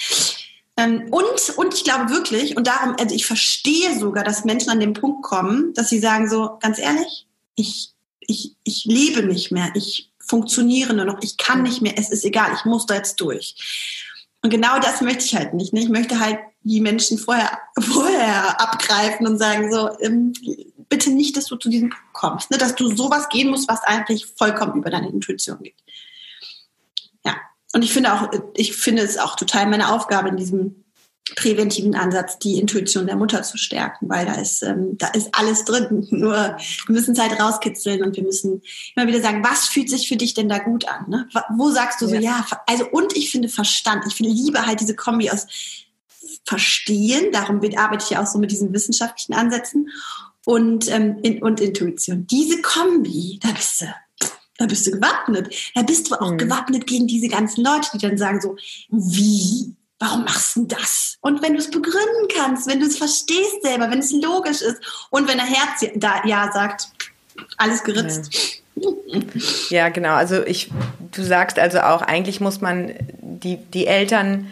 [0.77, 4.79] Ähm, und, und ich glaube wirklich, und darum, also ich verstehe sogar, dass Menschen an
[4.79, 9.71] den Punkt kommen, dass sie sagen so, ganz ehrlich, ich, ich, ich lebe nicht mehr,
[9.75, 13.19] ich funktioniere nur noch, ich kann nicht mehr, es ist egal, ich muss da jetzt
[13.19, 13.55] durch.
[14.43, 15.73] Und genau das möchte ich halt nicht.
[15.73, 15.81] Ne?
[15.81, 20.33] Ich möchte halt die Menschen vorher, vorher abgreifen und sagen so, ähm,
[20.89, 22.57] bitte nicht, dass du zu diesem Punkt kommst, ne?
[22.57, 25.75] dass du sowas gehen musst, was eigentlich vollkommen über deine Intuition geht.
[27.73, 30.83] Und ich finde auch, ich finde es auch total meine Aufgabe in diesem
[31.35, 35.65] präventiven Ansatz, die Intuition der Mutter zu stärken, weil da ist, ähm, da ist alles
[35.65, 36.07] drin.
[36.11, 36.57] Nur wir
[36.87, 38.61] müssen es halt rauskitzeln und wir müssen
[38.95, 41.09] immer wieder sagen, was fühlt sich für dich denn da gut an?
[41.09, 41.29] Ne?
[41.55, 42.21] Wo sagst du so, ja.
[42.21, 45.47] ja, also und ich finde Verstand, ich finde Liebe halt diese Kombi aus
[46.45, 49.89] Verstehen, darum arbeite ich ja auch so mit diesen wissenschaftlichen Ansätzen
[50.45, 52.25] und, ähm, in, und Intuition.
[52.27, 53.85] Diese Kombi, da bist du,
[54.57, 55.53] da bist du gewappnet.
[55.75, 56.37] Da bist du auch mhm.
[56.37, 58.55] gewappnet gegen diese ganzen Leute, die dann sagen so,
[58.89, 59.75] wie?
[60.01, 61.17] Warum machst du das?
[61.21, 64.81] Und wenn du es begründen kannst, wenn du es verstehst selber, wenn es logisch ist
[65.11, 66.87] und wenn der Herz da ja sagt,
[67.57, 68.63] alles geritzt.
[68.75, 68.89] Ja.
[69.69, 70.15] ja, genau.
[70.15, 70.71] Also ich,
[71.11, 74.47] du sagst also auch, eigentlich muss man die, die Eltern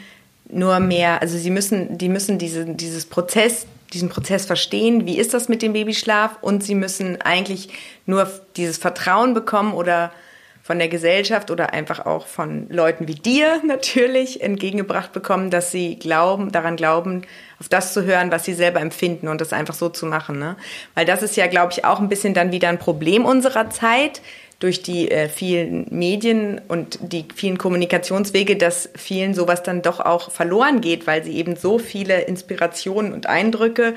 [0.49, 5.33] nur mehr, also sie müssen, die müssen diese, dieses Prozess diesen Prozess verstehen, wie ist
[5.33, 7.69] das mit dem Babyschlaf und sie müssen eigentlich
[8.05, 10.11] nur dieses Vertrauen bekommen oder
[10.69, 15.97] von der Gesellschaft oder einfach auch von Leuten wie dir natürlich entgegengebracht bekommen, dass sie
[15.97, 17.23] glauben, daran glauben,
[17.59, 20.37] auf das zu hören, was sie selber empfinden und das einfach so zu machen.
[20.37, 20.57] Ne?
[20.93, 24.21] Weil das ist ja, glaube ich, auch ein bisschen dann wieder ein Problem unserer Zeit,
[24.59, 30.29] durch die äh, vielen Medien und die vielen Kommunikationswege, dass vielen sowas dann doch auch
[30.29, 33.95] verloren geht, weil sie eben so viele Inspirationen und Eindrücke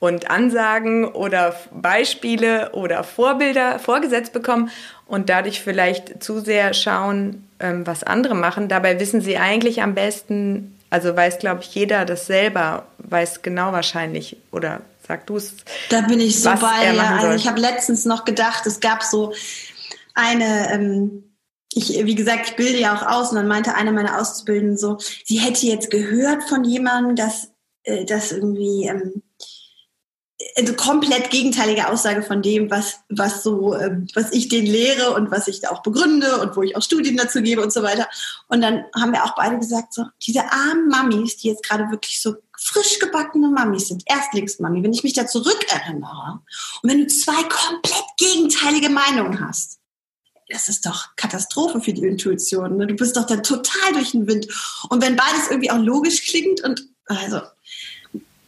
[0.00, 4.70] und Ansagen oder Beispiele oder Vorbilder vorgesetzt bekommen
[5.06, 8.68] und dadurch vielleicht zu sehr schauen, ähm, was andere machen.
[8.68, 13.72] Dabei wissen sie eigentlich am besten, also weiß, glaube ich, jeder das selber, weiß genau
[13.72, 15.54] wahrscheinlich oder sag du es.
[15.90, 17.16] Da bin ich so bei, ja.
[17.16, 19.34] Also ich habe letztens noch gedacht, es gab so
[20.14, 21.24] eine, ähm,
[21.72, 24.98] ich, wie gesagt, ich bilde ja auch aus und dann meinte eine meiner Auszubildenden so,
[25.24, 27.50] sie hätte jetzt gehört von jemandem, dass,
[27.84, 29.22] äh, dass irgendwie, ähm,
[30.56, 35.30] also komplett gegenteilige Aussage von dem, was, was so, äh, was ich denen lehre und
[35.30, 38.08] was ich da auch begründe und wo ich auch Studien dazu gebe und so weiter.
[38.48, 42.20] Und dann haben wir auch beide gesagt, so, diese armen Mamis, die jetzt gerade wirklich
[42.20, 46.40] so frisch gebackene Mamis sind, Erstlingsmami, wenn ich mich da zurückerinnere
[46.82, 49.78] und wenn du zwei komplett gegenteilige Meinungen hast,
[50.48, 52.76] das ist doch Katastrophe für die Intuition.
[52.76, 52.88] Ne?
[52.88, 54.48] Du bist doch dann total durch den Wind.
[54.88, 57.40] Und wenn beides irgendwie auch logisch klingt und also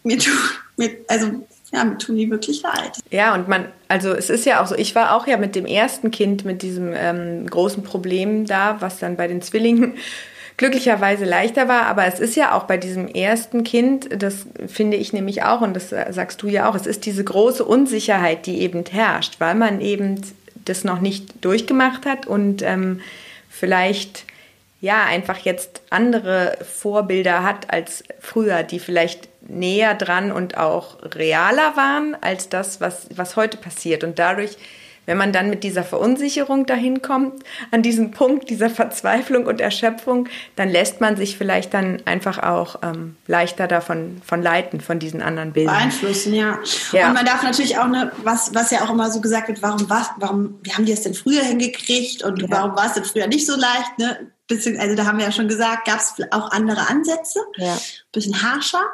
[0.03, 0.35] mir tut,
[0.77, 2.99] mir, also ja, mir tun die wirklich leid.
[3.11, 5.65] Ja, und man, also es ist ja auch so, ich war auch ja mit dem
[5.65, 9.95] ersten Kind mit diesem ähm, großen Problem da, was dann bei den Zwillingen
[10.59, 15.15] glücklicherweise leichter war, aber es ist ja auch bei diesem ersten Kind, das finde ich
[15.15, 18.85] nämlich auch, und das sagst du ja auch, es ist diese große Unsicherheit, die eben
[18.85, 20.21] herrscht, weil man eben
[20.67, 23.01] das noch nicht durchgemacht hat und ähm,
[23.49, 24.25] vielleicht
[24.83, 31.77] ja einfach jetzt andere Vorbilder hat als früher, die vielleicht näher dran und auch realer
[31.77, 34.05] waren als das, was, was heute passiert.
[34.05, 34.57] Und dadurch,
[35.05, 40.29] wenn man dann mit dieser Verunsicherung dahin kommt, an diesen Punkt dieser Verzweiflung und Erschöpfung,
[40.55, 45.21] dann lässt man sich vielleicht dann einfach auch ähm, leichter davon von leiten, von diesen
[45.21, 45.77] anderen Bildern.
[45.77, 46.61] Beeinflussen, ja.
[46.93, 47.09] ja.
[47.09, 49.91] Und man darf natürlich auch, ne, was, was ja auch immer so gesagt wird, warum,
[49.91, 52.49] was, warum, wie haben die es denn früher hingekriegt und ja.
[52.51, 54.33] warum war es denn früher nicht so leicht, ne?
[54.79, 57.79] also da haben wir ja schon gesagt, gab es auch andere Ansätze, ja.
[58.13, 58.85] bisschen harscher.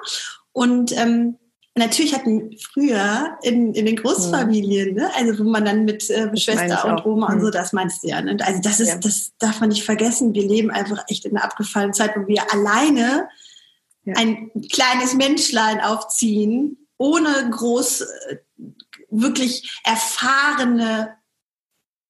[0.58, 1.38] Und ähm,
[1.76, 6.84] natürlich hatten früher in, in den Großfamilien, ne, also wo man dann mit äh, Schwester
[6.84, 7.52] und Oma und so, hm.
[7.52, 8.20] das meinst du ja.
[8.20, 8.36] Ne?
[8.40, 8.98] Also das ist, ja.
[8.98, 10.34] das darf man nicht vergessen.
[10.34, 13.28] Wir leben einfach echt in einer abgefallenen Zeit, wo wir alleine
[14.02, 14.14] ja.
[14.16, 18.38] ein kleines Menschlein aufziehen, ohne groß äh,
[19.10, 21.14] wirklich erfahrene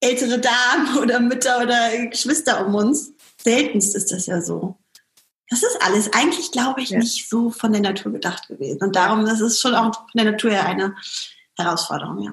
[0.00, 3.12] ältere Damen oder Mütter oder Geschwister um uns.
[3.42, 4.78] Seltenst ist das ja so.
[5.50, 6.98] Das ist alles eigentlich, glaube ich, ja.
[6.98, 8.82] nicht so von der Natur gedacht gewesen.
[8.82, 10.94] Und darum, das ist schon auch von der Natur her eine
[11.56, 12.32] Herausforderung, ja.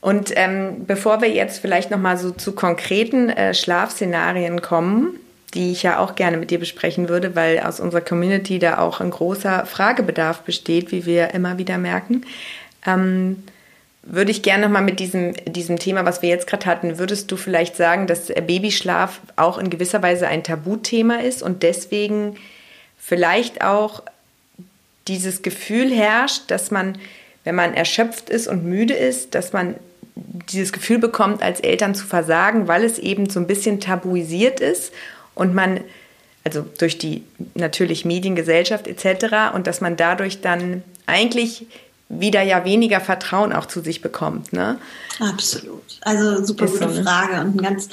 [0.00, 5.20] Und ähm, bevor wir jetzt vielleicht noch mal so zu konkreten äh, Schlafszenarien kommen,
[5.54, 9.00] die ich ja auch gerne mit dir besprechen würde, weil aus unserer Community da auch
[9.00, 12.26] ein großer Fragebedarf besteht, wie wir immer wieder merken,
[12.84, 13.44] ähm,
[14.02, 17.30] würde ich gerne noch mal mit diesem, diesem Thema, was wir jetzt gerade hatten, würdest
[17.30, 22.36] du vielleicht sagen, dass Babyschlaf auch in gewisser Weise ein Tabuthema ist und deswegen
[22.98, 24.02] vielleicht auch
[25.08, 26.98] dieses Gefühl herrscht, dass man,
[27.44, 29.76] wenn man erschöpft ist und müde ist, dass man
[30.14, 34.92] dieses Gefühl bekommt, als Eltern zu versagen, weil es eben so ein bisschen tabuisiert ist
[35.34, 35.80] und man,
[36.44, 37.22] also durch die
[37.54, 41.66] natürlich Mediengesellschaft etc., und dass man dadurch dann eigentlich
[42.20, 44.52] wieder ja weniger Vertrauen auch zu sich bekommt.
[44.52, 44.78] Ne?
[45.18, 45.98] Absolut.
[46.02, 47.02] Also super gute so, ne?
[47.02, 47.88] Frage und ein ganz,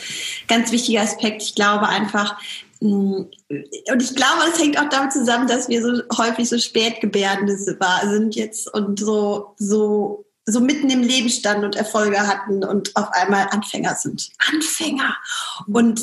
[0.47, 1.41] ganz wichtiger Aspekt.
[1.41, 2.39] Ich glaube einfach,
[2.81, 2.85] mm,
[3.17, 8.35] und ich glaube, es hängt auch damit zusammen, dass wir so häufig so Spätgebärende sind
[8.35, 13.47] jetzt und so, so, so mitten im Leben standen und Erfolge hatten und auf einmal
[13.51, 14.29] Anfänger sind.
[14.51, 15.15] Anfänger!
[15.67, 16.01] Und,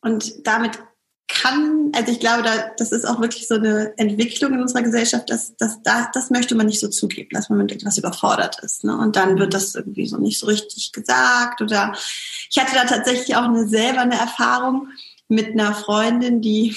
[0.00, 0.78] und damit
[1.28, 5.30] kann, also ich glaube, da, das ist auch wirklich so eine Entwicklung in unserer Gesellschaft,
[5.30, 8.84] dass, dass, dass das möchte man nicht so zugeben, dass man mit etwas überfordert ist.
[8.84, 8.96] Ne?
[8.96, 11.60] Und dann wird das irgendwie so nicht so richtig gesagt.
[11.60, 11.94] Oder
[12.50, 14.88] ich hatte da tatsächlich auch eine selber eine Erfahrung
[15.28, 16.76] mit einer Freundin, die,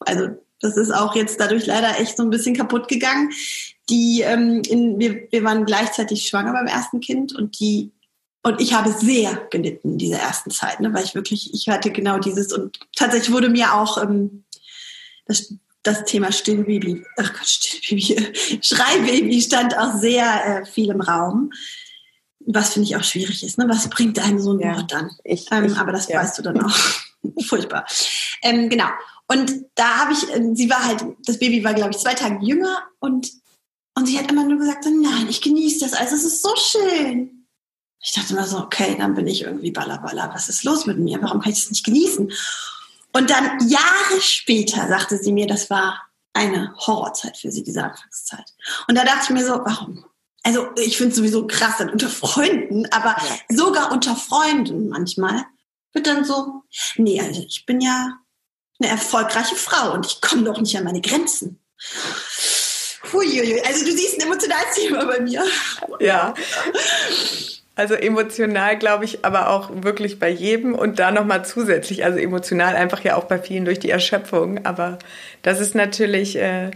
[0.00, 0.28] also
[0.60, 3.30] das ist auch jetzt dadurch leider echt so ein bisschen kaputt gegangen.
[3.90, 7.92] Die, ähm, in, wir, wir waren gleichzeitig schwanger beim ersten Kind und die
[8.44, 11.90] und ich habe sehr gelitten in dieser ersten Zeit, ne, weil ich wirklich, ich hatte
[11.90, 14.44] genau dieses und tatsächlich wurde mir auch ähm,
[15.24, 21.52] das, das Thema Stillbaby, ach Gott, Stillbaby, Schreibaby stand auch sehr äh, viel im Raum.
[22.40, 23.64] Was finde ich auch schwierig ist, ne?
[23.66, 25.10] Was bringt einem so ein ja, Wort dann?
[25.24, 26.20] Ich, ähm, ich, aber das ja.
[26.20, 26.76] weißt du dann auch.
[27.46, 27.86] Furchtbar.
[28.42, 28.88] Ähm, genau.
[29.26, 32.44] Und da habe ich, äh, sie war halt, das Baby war, glaube ich, zwei Tage
[32.44, 33.30] jünger und,
[33.94, 37.33] und sie hat immer nur gesagt, nein, ich genieße das, also es ist so schön.
[38.04, 40.30] Ich dachte immer so, okay, dann bin ich irgendwie ballerballer.
[40.32, 41.20] Was ist los mit mir?
[41.22, 42.30] Warum kann ich das nicht genießen?
[43.12, 46.02] Und dann Jahre später sagte sie mir, das war
[46.34, 48.44] eine Horrorzeit für sie, diese Anfangszeit.
[48.88, 50.04] Und da dachte ich mir so, warum?
[50.44, 53.56] also ich finde es sowieso krass dann unter Freunden, aber ja.
[53.56, 55.44] sogar unter Freunden manchmal
[55.92, 56.62] wird dann so,
[56.96, 58.18] nee, also ich bin ja
[58.78, 61.60] eine erfolgreiche Frau und ich komme doch nicht an meine Grenzen.
[63.12, 63.62] Huiuiui.
[63.62, 65.44] Also du siehst ein emotionales Thema bei mir.
[66.00, 66.34] Ja.
[67.76, 72.76] Also emotional glaube ich, aber auch wirklich bei jedem und da nochmal zusätzlich, also emotional
[72.76, 74.98] einfach ja auch bei vielen durch die Erschöpfung, aber
[75.42, 76.70] das ist natürlich äh,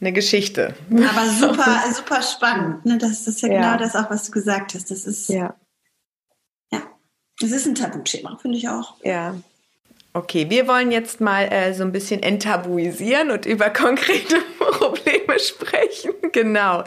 [0.00, 0.74] eine Geschichte.
[0.90, 2.84] Aber super, super spannend.
[2.84, 2.98] Ne?
[2.98, 4.90] Das, ist ja, ja, genau das auch, was du gesagt hast.
[4.90, 5.54] Das ist ja,
[6.72, 6.82] ja,
[7.38, 8.96] das ist ein Tabuthema, finde ich auch.
[9.04, 9.36] Ja.
[10.12, 16.12] Okay, wir wollen jetzt mal äh, so ein bisschen enttabuisieren und über konkrete Probleme sprechen.
[16.32, 16.82] Genau.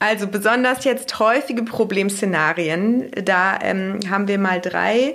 [0.00, 5.14] Also besonders jetzt häufige Problemszenarien, da ähm, haben wir mal drei.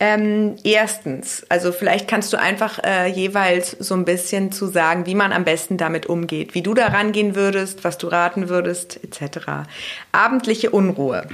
[0.00, 5.14] Ähm, erstens, also vielleicht kannst du einfach äh, jeweils so ein bisschen zu sagen, wie
[5.14, 9.68] man am besten damit umgeht, wie du da rangehen würdest, was du raten würdest, etc.
[10.12, 11.28] Abendliche Unruhe.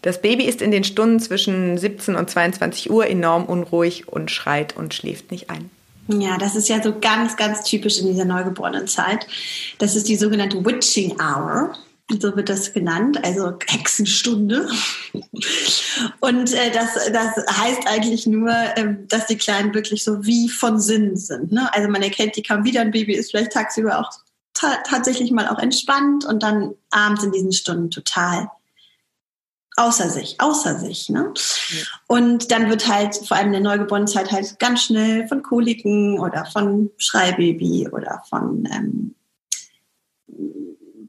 [0.00, 4.74] Das Baby ist in den Stunden zwischen 17 und 22 Uhr enorm unruhig und schreit
[4.74, 5.70] und schläft nicht ein.
[6.08, 9.26] Ja, das ist ja so ganz, ganz typisch in dieser neugeborenen Zeit.
[9.78, 11.74] Das ist die sogenannte Witching Hour
[12.10, 14.68] so wird das genannt, also Hexenstunde.
[16.20, 20.80] Und äh, das, das heißt eigentlich nur, äh, dass die Kleinen wirklich so wie von
[20.80, 21.52] Sinn sind.
[21.52, 21.72] Ne?
[21.74, 24.10] Also man erkennt die kaum wieder, ein Baby ist vielleicht tagsüber auch
[24.54, 28.50] ta tatsächlich mal auch entspannt und dann abends in diesen Stunden total
[29.76, 31.08] außer sich, außer sich.
[31.08, 31.32] Ne?
[31.70, 31.82] Ja.
[32.06, 36.44] Und dann wird halt vor allem in der Neugeborenenzeit halt ganz schnell von Koliken oder
[36.46, 39.14] von Schreibaby oder von ähm,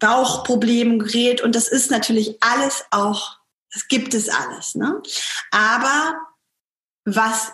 [0.03, 3.37] Bauchproblemen geredet und das ist natürlich alles auch,
[3.71, 4.75] das gibt es alles.
[4.75, 5.01] Ne?
[5.51, 6.15] Aber
[7.05, 7.53] was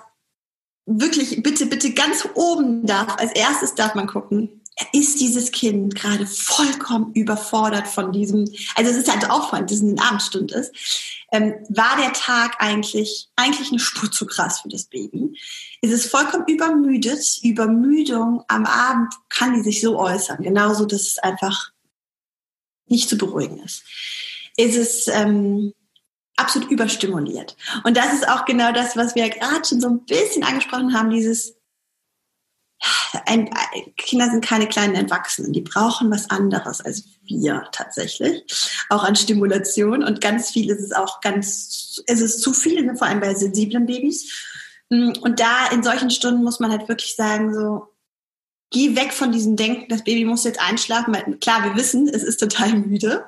[0.87, 6.25] wirklich bitte, bitte ganz oben darf, als erstes darf man gucken, ist dieses Kind gerade
[6.25, 10.73] vollkommen überfordert von diesem, also es ist halt auffallend, dass es eine Abendstunde ist,
[11.31, 15.37] ähm, war der Tag eigentlich, eigentlich eine Spur zu krass für das Baby?
[15.81, 17.23] Ist es vollkommen übermüdet?
[17.43, 20.41] Übermüdung am Abend kann die sich so äußern.
[20.41, 21.71] Genauso, dass es einfach
[22.89, 23.83] nicht zu beruhigen ist,
[24.57, 25.73] ist es ähm,
[26.35, 27.55] absolut überstimuliert.
[27.83, 31.09] Und das ist auch genau das, was wir gerade schon so ein bisschen angesprochen haben,
[31.09, 31.55] dieses
[33.25, 33.49] ein,
[33.97, 38.43] Kinder sind keine kleinen Erwachsenen, die brauchen was anderes als wir tatsächlich,
[38.89, 43.07] auch an Stimulation und ganz viel ist es auch ganz, es ist zu viel, vor
[43.07, 44.47] allem bei sensiblen Babys.
[44.89, 47.89] Und da in solchen Stunden muss man halt wirklich sagen, so,
[48.71, 51.39] geh weg von diesem Denken, das Baby muss jetzt einschlafen.
[51.39, 53.25] Klar, wir wissen, es ist total müde.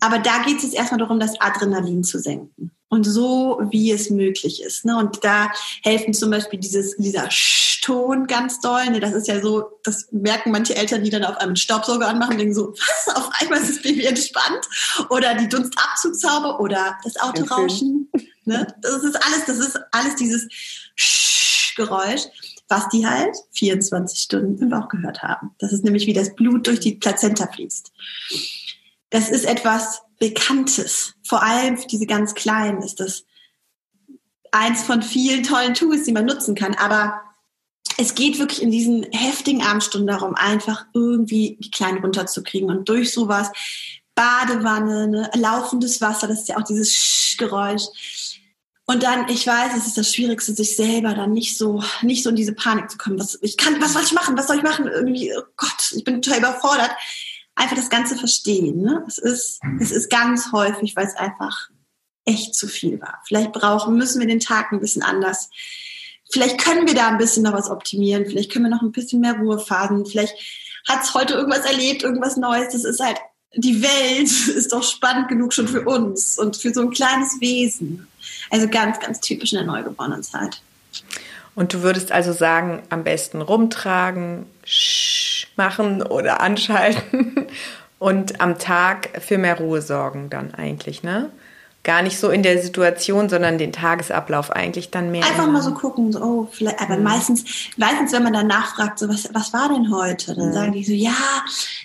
[0.00, 2.70] Aber da geht es jetzt erstmal darum, das Adrenalin zu senken.
[2.90, 4.84] Und so, wie es möglich ist.
[4.84, 4.96] Ne?
[4.96, 5.50] Und da
[5.82, 7.28] helfen zum Beispiel dieses, dieser
[7.82, 8.86] Ton ganz doll.
[8.90, 9.00] Ne?
[9.00, 12.54] Das ist ja so, das merken manche Eltern, die dann auf einem Staubsauger anmachen, denken
[12.54, 14.66] so, was, auf einmal ist das Baby entspannt.
[15.10, 18.10] Oder die Dunstabzugshauber oder das Autorauschen.
[18.44, 18.66] Ne?
[18.80, 20.48] Das ist alles, das ist alles dieses
[21.76, 22.22] Geräusch
[22.68, 25.54] was die halt 24 Stunden im Bauch gehört haben.
[25.58, 27.92] Das ist nämlich, wie das Blut durch die Plazenta fließt.
[29.10, 31.14] Das ist etwas Bekanntes.
[31.22, 33.24] Vor allem für diese ganz Kleinen ist das
[34.52, 36.74] eins von vielen tollen Tools, die man nutzen kann.
[36.74, 37.20] Aber
[37.96, 43.12] es geht wirklich in diesen heftigen Abendstunden darum, einfach irgendwie die Kleinen runterzukriegen und durch
[43.12, 43.50] sowas
[44.14, 47.84] Badewanne, ne, laufendes Wasser, das ist ja auch dieses Sch Geräusch,
[48.90, 52.30] und dann, ich weiß, es ist das Schwierigste, sich selber dann nicht so, nicht so
[52.30, 53.18] in diese Panik zu kommen.
[53.20, 54.38] Was, ich kann, was soll ich machen?
[54.38, 54.86] Was soll ich machen?
[54.86, 56.90] Irgendwie, oh Gott, ich bin total überfordert.
[57.54, 58.80] Einfach das Ganze verstehen.
[58.80, 59.04] Ne?
[59.06, 61.68] Es ist, es ist ganz häufig, weil es einfach
[62.24, 63.20] echt zu viel war.
[63.26, 65.50] Vielleicht brauchen, müssen wir den Tag ein bisschen anders.
[66.30, 68.24] Vielleicht können wir da ein bisschen noch was optimieren.
[68.24, 70.06] Vielleicht können wir noch ein bisschen mehr Ruhephasen.
[70.06, 70.32] Vielleicht
[70.88, 72.72] hat es heute irgendwas erlebt, irgendwas Neues.
[72.72, 73.18] Das ist halt,
[73.54, 78.08] die Welt ist doch spannend genug schon für uns und für so ein kleines Wesen.
[78.50, 80.60] Also ganz, ganz typisch in der Neugeborenenzeit.
[81.54, 84.46] Und du würdest also sagen, am besten rumtragen,
[85.56, 87.46] machen oder anschalten
[87.98, 91.30] und am Tag für mehr Ruhe sorgen dann eigentlich, ne?
[91.84, 95.24] Gar nicht so in der Situation, sondern den Tagesablauf eigentlich dann mehr.
[95.24, 97.04] Einfach mal so gucken, so, oh, vielleicht, aber mhm.
[97.04, 97.44] meistens,
[97.76, 100.34] meistens, wenn man dann nachfragt, so, was, was war denn heute?
[100.34, 100.52] Dann mhm.
[100.52, 101.16] sagen die so, ja,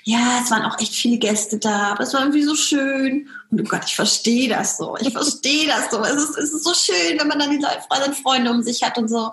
[0.04, 3.30] ja, es waren auch echt viele Gäste da, aber es war irgendwie so schön.
[3.50, 4.98] Und oh Gott, ich verstehe das so.
[5.00, 6.02] Ich verstehe das so.
[6.04, 8.98] Es ist, es ist so schön, wenn man dann die Leute, Freunde um sich hat
[8.98, 9.32] und so.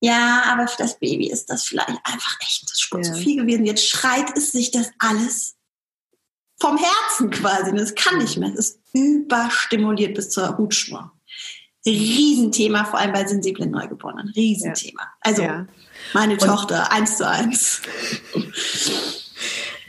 [0.00, 3.02] Ja, aber für das Baby ist das vielleicht einfach echt ja.
[3.02, 3.64] zu viel gewesen.
[3.64, 5.54] Jetzt schreit es sich das alles
[6.58, 7.72] vom Herzen quasi.
[7.74, 8.48] Das kann nicht mehr.
[8.48, 11.12] Es ist überstimuliert bis zur Hutschnur.
[11.84, 14.28] Riesenthema, vor allem bei sensiblen Neugeborenen.
[14.36, 15.02] Riesenthema.
[15.20, 15.66] Also ja.
[16.14, 17.82] meine Und Tochter, eins zu eins.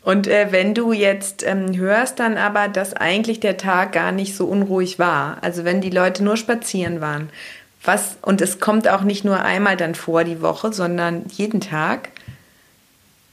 [0.04, 4.36] Und äh, wenn du jetzt ähm, hörst dann aber, dass eigentlich der Tag gar nicht
[4.36, 7.30] so unruhig war, also wenn die Leute nur spazieren waren,
[7.84, 12.10] was, und es kommt auch nicht nur einmal dann vor die Woche, sondern jeden Tag,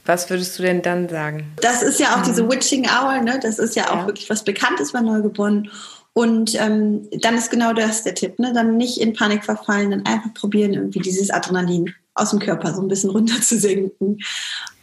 [0.05, 1.53] was würdest du denn dann sagen?
[1.61, 2.51] Das ist ja auch diese mhm.
[2.51, 3.39] Witching Hour, ne?
[3.41, 4.07] Das ist ja auch ja.
[4.07, 5.69] wirklich was Bekanntes bei Neugeborenen.
[6.13, 8.51] Und ähm, dann ist genau das der Tipp, ne?
[8.53, 12.81] Dann nicht in Panik verfallen, dann einfach probieren, irgendwie dieses Adrenalin aus dem Körper so
[12.81, 14.17] ein bisschen runter zu senken.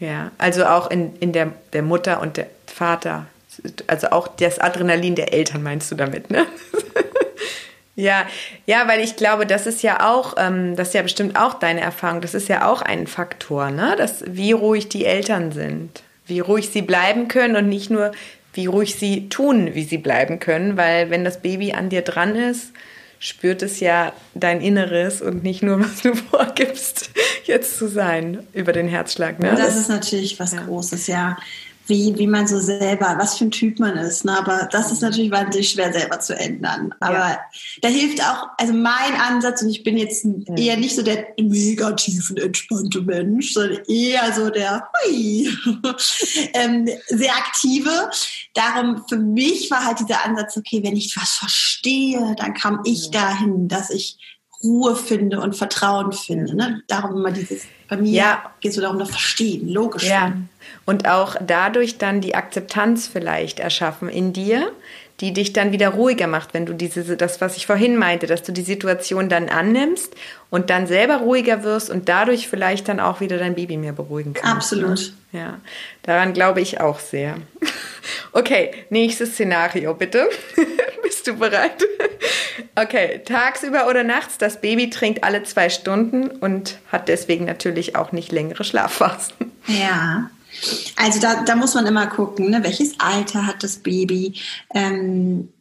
[0.00, 3.26] Ja, also auch in, in der, der Mutter und der Vater,
[3.86, 6.46] also auch das Adrenalin der Eltern meinst du damit, ne?
[7.98, 8.28] Ja,
[8.64, 11.80] ja, weil ich glaube, das ist ja auch, ähm, das ist ja bestimmt auch deine
[11.80, 13.96] Erfahrung, das ist ja auch ein Faktor, ne?
[13.98, 18.12] Das, wie ruhig die Eltern sind, wie ruhig sie bleiben können und nicht nur,
[18.52, 22.36] wie ruhig sie tun, wie sie bleiben können, weil wenn das Baby an dir dran
[22.36, 22.70] ist,
[23.18, 27.10] spürt es ja dein Inneres und nicht nur, was du vorgibst,
[27.46, 29.40] jetzt zu sein über den Herzschlag.
[29.40, 29.50] Ne?
[29.50, 30.62] Das, das ist natürlich was ja.
[30.62, 31.36] Großes, ja
[31.88, 34.24] wie, wie man so selber, was für ein Typ man ist.
[34.24, 34.38] Ne?
[34.38, 36.94] Aber das ist natürlich wahnsinnig schwer selber zu ändern.
[37.00, 37.38] Aber ja.
[37.80, 40.26] da hilft auch, also mein Ansatz, und ich bin jetzt
[40.56, 45.48] eher nicht so der negativen, entspannte Mensch, sondern eher so der hui,
[46.54, 48.10] ähm, sehr aktive.
[48.54, 53.06] Darum für mich war halt dieser Ansatz, okay, wenn ich was verstehe, dann kam ich
[53.06, 53.10] ja.
[53.12, 54.18] dahin, dass ich
[54.62, 56.54] Ruhe finde und Vertrauen finde.
[56.54, 56.82] Ne?
[56.88, 58.52] Darum immer dieses, bei mir ja.
[58.60, 60.04] geht es so darum, das Verstehen, logisch.
[60.04, 60.32] Ja.
[60.88, 64.72] Und auch dadurch dann die Akzeptanz vielleicht erschaffen in dir,
[65.20, 68.42] die dich dann wieder ruhiger macht, wenn du diese, das, was ich vorhin meinte, dass
[68.42, 70.14] du die Situation dann annimmst
[70.48, 74.32] und dann selber ruhiger wirst und dadurch vielleicht dann auch wieder dein Baby mehr beruhigen
[74.32, 74.72] kannst.
[74.72, 75.12] Absolut.
[75.30, 75.40] Ne?
[75.40, 75.60] Ja,
[76.04, 77.36] daran glaube ich auch sehr.
[78.32, 80.30] Okay, nächstes Szenario bitte.
[81.02, 81.84] Bist du bereit?
[82.76, 88.12] Okay, tagsüber oder nachts, das Baby trinkt alle zwei Stunden und hat deswegen natürlich auch
[88.12, 89.34] nicht längere Schlafphasen.
[89.66, 90.30] Ja.
[90.96, 92.62] Also da, da muss man immer gucken, ne?
[92.62, 94.34] welches Alter hat das Baby.
[94.74, 95.52] Ähm,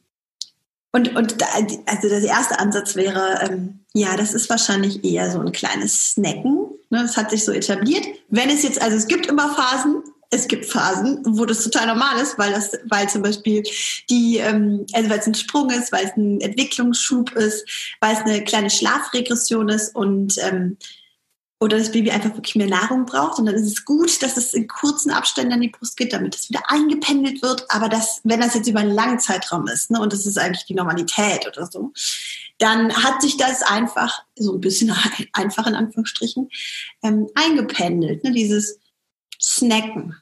[0.92, 1.46] und, und da,
[1.86, 6.58] also der erste Ansatz wäre, ähm, ja, das ist wahrscheinlich eher so ein kleines Snacken.
[6.90, 7.02] Ne?
[7.02, 8.06] Das hat sich so etabliert.
[8.30, 12.20] Wenn es jetzt, also es gibt immer Phasen, es gibt Phasen, wo das total normal
[12.22, 13.64] ist, weil das, weil zum Beispiel
[14.10, 18.22] die, ähm, also weil es ein Sprung ist, weil es ein Entwicklungsschub ist, weil es
[18.22, 20.78] eine kleine Schlafregression ist und ähm,
[21.60, 23.40] oder das Baby einfach wirklich mehr Nahrung braucht.
[23.40, 26.36] Und dann ist es gut, dass es in kurzen Abständen an die Brust geht, damit
[26.36, 27.66] es wieder eingependelt wird.
[27.70, 30.66] Aber das, wenn das jetzt über einen langen Zeitraum ist, ne, und das ist eigentlich
[30.66, 31.94] die Normalität oder so,
[32.60, 34.96] dann hat sich das einfach so ein bisschen
[35.34, 36.50] einfach in Anführungsstrichen
[37.02, 38.24] ähm, eingependelt.
[38.24, 38.80] Ne, dieses
[39.42, 40.16] Snacken.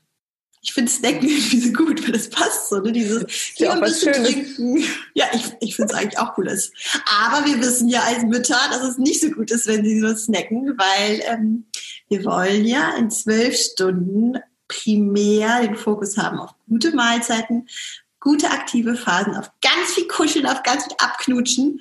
[0.66, 2.92] Ich finde Snacken irgendwie so gut, weil das passt so, ne?
[2.92, 4.84] Dieses hier ein bisschen trinken.
[5.14, 6.48] Ja, ich, ich finde es eigentlich auch cool.
[6.48, 6.74] Ist.
[7.06, 10.16] Aber wir wissen ja als Mütter, dass es nicht so gut ist, wenn sie so
[10.16, 11.66] snacken, weil ähm,
[12.10, 17.68] wir wollen ja in zwölf Stunden primär den Fokus haben auf gute Mahlzeiten,
[18.26, 21.80] gute aktive Phasen, auf ganz viel Kuscheln, auf ganz viel Abknutschen.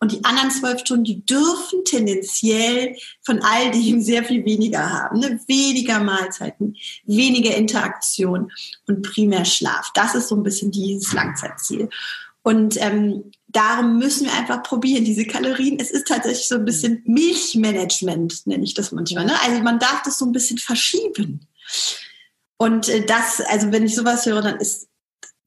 [0.00, 5.20] Und die anderen zwölf Stunden, die dürfen tendenziell von all dem sehr viel weniger haben.
[5.20, 5.40] Ne?
[5.46, 6.76] Weniger Mahlzeiten,
[7.06, 8.50] weniger Interaktion
[8.88, 9.90] und primär Schlaf.
[9.94, 11.88] Das ist so ein bisschen dieses Langzeitziel.
[12.42, 15.78] Und ähm, darum müssen wir einfach probieren, diese Kalorien.
[15.78, 19.26] Es ist tatsächlich so ein bisschen Milchmanagement, nenne ich das manchmal.
[19.26, 19.40] Ne?
[19.42, 21.46] Also man darf das so ein bisschen verschieben.
[22.56, 24.88] Und äh, das, also wenn ich sowas höre, dann ist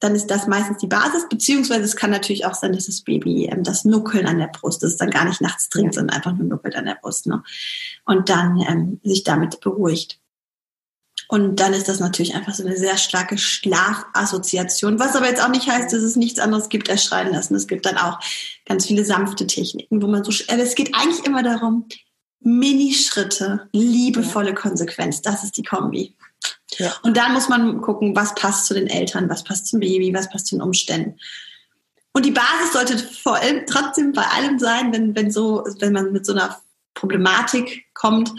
[0.00, 3.46] dann ist das meistens die Basis, beziehungsweise es kann natürlich auch sein, dass das Baby
[3.46, 6.46] ähm, das Nuckeln an der Brust ist, dann gar nicht nachts trinkt, sondern einfach nur
[6.46, 7.26] nuckelt an der Brust.
[7.26, 7.42] Ne?
[8.04, 10.20] Und dann ähm, sich damit beruhigt.
[11.30, 15.50] Und dann ist das natürlich einfach so eine sehr starke Schlafassoziation, was aber jetzt auch
[15.50, 17.54] nicht heißt, dass es nichts anderes gibt als schreien lassen.
[17.54, 18.18] Es gibt dann auch
[18.64, 21.86] ganz viele sanfte Techniken, wo man so, aber es geht eigentlich immer darum,
[22.40, 26.14] Mini-Schritte, liebevolle Konsequenz, das ist die Kombi.
[26.78, 26.94] Ja.
[27.02, 30.30] Und dann muss man gucken, was passt zu den Eltern, was passt zum Baby, was
[30.30, 31.18] passt zu den Umständen.
[32.12, 36.12] Und die Basis sollte vor allem trotzdem bei allem sein, wenn, wenn so, wenn man
[36.12, 36.60] mit so einer
[36.94, 38.32] Problematik kommt,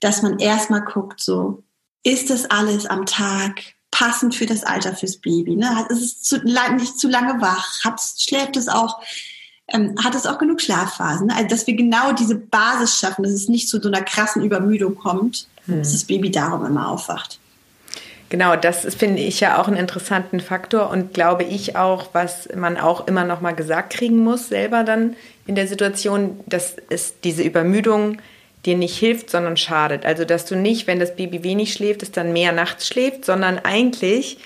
[0.00, 1.62] dass man erstmal guckt, so,
[2.04, 5.56] ist das alles am Tag passend für das Alter fürs Baby?
[5.56, 5.86] Ne?
[5.90, 7.84] Ist es zu, nicht zu lange wach?
[7.84, 9.00] Hat, schläft es auch?
[9.70, 11.30] Ähm, hat es auch genug Schlafphasen?
[11.30, 14.94] Also, dass wir genau diese Basis schaffen, dass es nicht zu so einer krassen Übermüdung
[14.94, 15.78] kommt, hm.
[15.78, 17.38] dass das Baby darum immer aufwacht.
[18.30, 22.76] Genau, das finde ich ja auch einen interessanten Faktor und glaube ich auch, was man
[22.76, 25.16] auch immer noch mal gesagt kriegen muss, selber dann
[25.46, 28.18] in der Situation, dass es diese Übermüdung
[28.66, 30.04] dir nicht hilft, sondern schadet.
[30.04, 33.58] Also, dass du nicht, wenn das Baby wenig schläft, es dann mehr nachts schläft, sondern
[33.60, 34.38] eigentlich,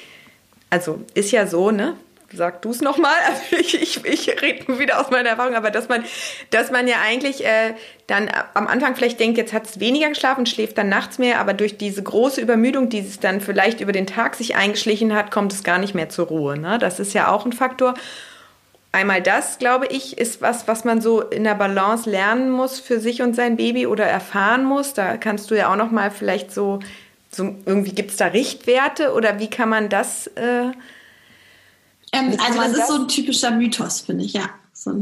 [0.70, 1.94] also ist ja so, ne?
[2.34, 5.88] Sag du es nochmal, also ich, ich, ich rede wieder aus meiner Erfahrung, aber dass
[5.88, 6.04] man,
[6.50, 7.74] dass man ja eigentlich äh,
[8.06, 11.54] dann am Anfang vielleicht denkt, jetzt hat es weniger geschlafen, schläft dann nachts mehr, aber
[11.54, 15.52] durch diese große Übermüdung, die es dann vielleicht über den Tag sich eingeschlichen hat, kommt
[15.52, 16.58] es gar nicht mehr zur Ruhe.
[16.58, 16.78] Ne?
[16.78, 17.94] Das ist ja auch ein Faktor.
[18.94, 23.00] Einmal das, glaube ich, ist was, was man so in der Balance lernen muss für
[23.00, 24.92] sich und sein Baby oder erfahren muss.
[24.92, 26.80] Da kannst du ja auch noch mal vielleicht so,
[27.30, 30.26] so irgendwie gibt es da Richtwerte oder wie kann man das?
[30.26, 30.72] Äh,
[32.12, 34.50] ähm, also das, das ist so ein typischer Mythos, finde ich, ja.
[34.72, 34.94] So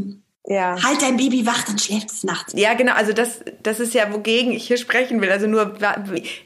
[0.46, 0.82] ja.
[0.82, 2.54] Halt dein Baby wach, dann schläft es nachts.
[2.56, 2.94] Ja, genau.
[2.94, 5.30] Also das, das ist ja, wogegen ich hier sprechen will.
[5.30, 5.74] Also nur,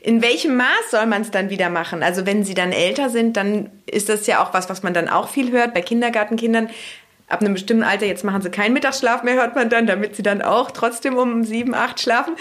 [0.02, 2.02] in welchem Maß soll man es dann wieder machen?
[2.02, 5.08] Also wenn sie dann älter sind, dann ist das ja auch was, was man dann
[5.08, 6.68] auch viel hört bei Kindergartenkindern
[7.28, 10.22] ab einem bestimmten Alter, jetzt machen sie keinen Mittagsschlaf mehr, hört man dann, damit sie
[10.22, 12.34] dann auch trotzdem um sieben, acht schlafen.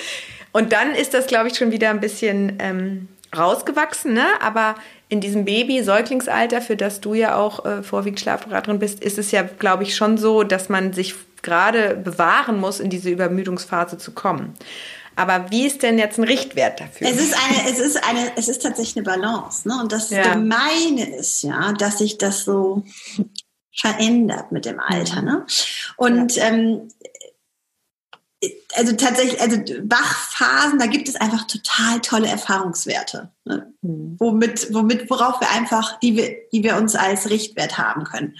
[0.51, 4.26] Und dann ist das, glaube ich, schon wieder ein bisschen ähm, rausgewachsen, ne?
[4.41, 4.76] Aber
[5.10, 9.43] in diesem Baby-Säuglingsalter, für das du ja auch äh, vorwiegend Schlafberaterin bist, ist es ja,
[9.43, 14.54] glaube ich, schon so, dass man sich gerade bewahren muss, in diese Übermüdungsphase zu kommen.
[15.16, 17.08] Aber wie ist denn jetzt ein Richtwert dafür?
[17.08, 19.80] Es ist eine, es ist eine, es ist tatsächlich eine Balance, ne?
[19.80, 20.34] Und das ja.
[20.34, 22.84] Gemeine ist ja, dass sich das so
[23.76, 25.22] verändert mit dem Alter.
[25.22, 25.45] Ne?
[25.97, 26.45] Und ja.
[26.45, 26.88] ähm,
[28.76, 33.74] also tatsächlich, also Wachphasen, da gibt es einfach total tolle Erfahrungswerte, ne?
[33.82, 34.15] mhm.
[34.19, 38.36] womit, womit, worauf wir einfach, die wir, die wir uns als Richtwert haben können.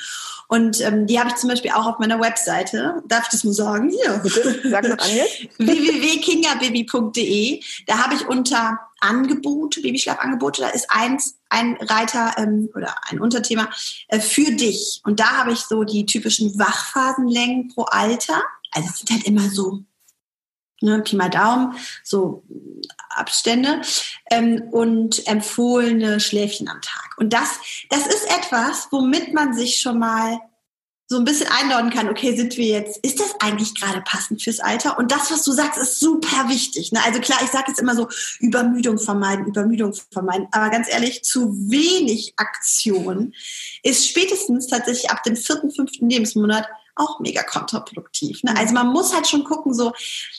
[0.48, 3.02] Und ähm, die habe ich zum Beispiel auch auf meiner Webseite.
[3.08, 3.90] Darf ich das mal sagen?
[3.90, 4.20] Hier.
[4.20, 5.48] Bitte, sag mal an jetzt.
[5.58, 7.64] www.kingababy.de.
[7.88, 13.70] Da habe ich unter Angebote, Babyschlafangebote, da ist eins, ein Reiter ähm, oder ein Unterthema
[14.08, 15.02] äh, für dich.
[15.04, 18.42] Und da habe ich so die typischen Wachphasenlängen pro Alter.
[18.72, 19.84] Also es sind halt immer so
[20.84, 22.44] ne, Pi mal Daumen, so
[23.10, 23.82] Abstände
[24.30, 27.16] ähm, und empfohlene Schläfchen am Tag.
[27.18, 27.50] Und das,
[27.90, 30.40] das ist etwas, womit man sich schon mal
[31.08, 34.60] so ein bisschen einladen kann, okay, sind wir jetzt, ist das eigentlich gerade passend fürs
[34.60, 34.98] Alter?
[34.98, 36.92] Und das, was du sagst, ist super wichtig.
[36.92, 37.00] Ne?
[37.06, 38.08] Also klar, ich sage jetzt immer so,
[38.40, 40.48] Übermüdung vermeiden, Übermüdung vermeiden.
[40.52, 43.34] Aber ganz ehrlich, zu wenig Aktion
[43.84, 48.44] ist spätestens tatsächlich ab dem vierten, fünften Lebensmonat auch mega kontraproduktiv.
[48.44, 48.56] Ne?
[48.56, 49.94] Also man muss halt schon gucken, so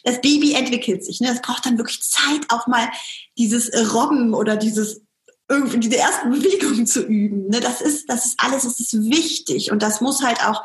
[0.04, 1.20] das Baby entwickelt sich.
[1.20, 1.30] Ne?
[1.32, 2.88] Es braucht dann wirklich Zeit, auch mal
[3.36, 5.02] dieses Robben oder dieses
[5.48, 7.48] irgendwie diese ersten Bewegungen zu üben.
[7.48, 7.60] Ne?
[7.60, 10.62] Das ist, das ist alles, das ist wichtig und das muss halt auch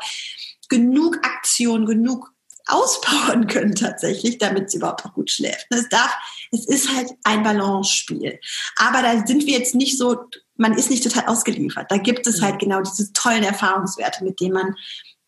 [0.68, 2.32] genug Aktion, genug
[2.66, 5.70] auspowern können tatsächlich, damit sie überhaupt auch gut schläft.
[5.70, 5.78] Ne?
[5.78, 6.14] Es darf,
[6.52, 8.38] es ist halt ein Balance-Spiel.
[8.76, 10.16] Aber da sind wir jetzt nicht so,
[10.56, 11.90] man ist nicht total ausgeliefert.
[11.90, 14.74] Da gibt es halt genau diese tollen Erfahrungswerte, mit denen man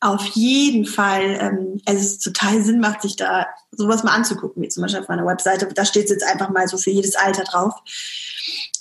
[0.03, 4.83] auf jeden Fall, ähm, es total Sinn macht, sich da sowas mal anzugucken, wie zum
[4.83, 5.67] Beispiel auf meiner Webseite.
[5.67, 7.75] Da steht es jetzt einfach mal so für jedes Alter drauf.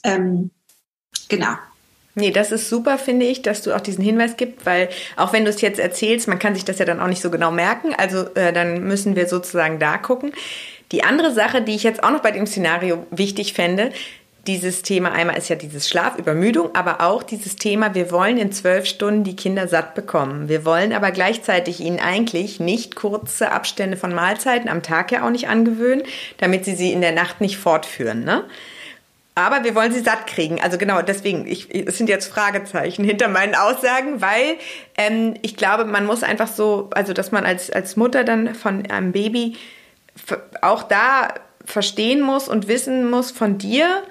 [0.04, 0.52] Ähm,
[1.32, 1.54] Genau.
[2.14, 5.46] Nee, das ist super, finde ich, dass du auch diesen Hinweis gibst, weil auch wenn
[5.46, 7.96] du es jetzt erzählst, man kann sich das ja dann auch nicht so genau merken.
[7.96, 10.34] Also äh, dann müssen wir sozusagen da gucken.
[10.92, 13.94] Die andere Sache, die ich jetzt auch noch bei dem Szenario wichtig fände,
[14.48, 18.88] dieses Thema einmal ist ja dieses Schlafübermüdung, aber auch dieses Thema, wir wollen in zwölf
[18.88, 20.50] Stunden die Kinder satt bekommen.
[20.50, 25.30] Wir wollen aber gleichzeitig ihnen eigentlich nicht kurze Abstände von Mahlzeiten am Tag ja auch
[25.30, 26.04] nicht angewöhnen,
[26.38, 28.24] damit sie sie in der Nacht nicht fortführen.
[28.24, 28.44] Ne?
[29.36, 30.60] Aber wir wollen sie satt kriegen.
[30.60, 34.58] Also genau, deswegen, ich, es sind jetzt Fragezeichen hinter meinen Aussagen, weil
[34.98, 38.90] ähm, ich glaube, man muss einfach so, also dass man als, als Mutter dann von
[38.90, 39.56] einem Baby
[40.62, 44.04] auch da verstehen muss und wissen muss von dir,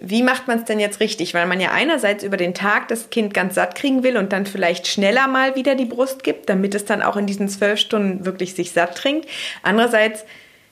[0.00, 1.34] wie macht man es denn jetzt richtig?
[1.34, 4.46] Weil man ja einerseits über den Tag das Kind ganz satt kriegen will und dann
[4.46, 8.24] vielleicht schneller mal wieder die Brust gibt, damit es dann auch in diesen zwölf Stunden
[8.24, 9.28] wirklich sich satt trinkt.
[9.62, 10.24] Andererseits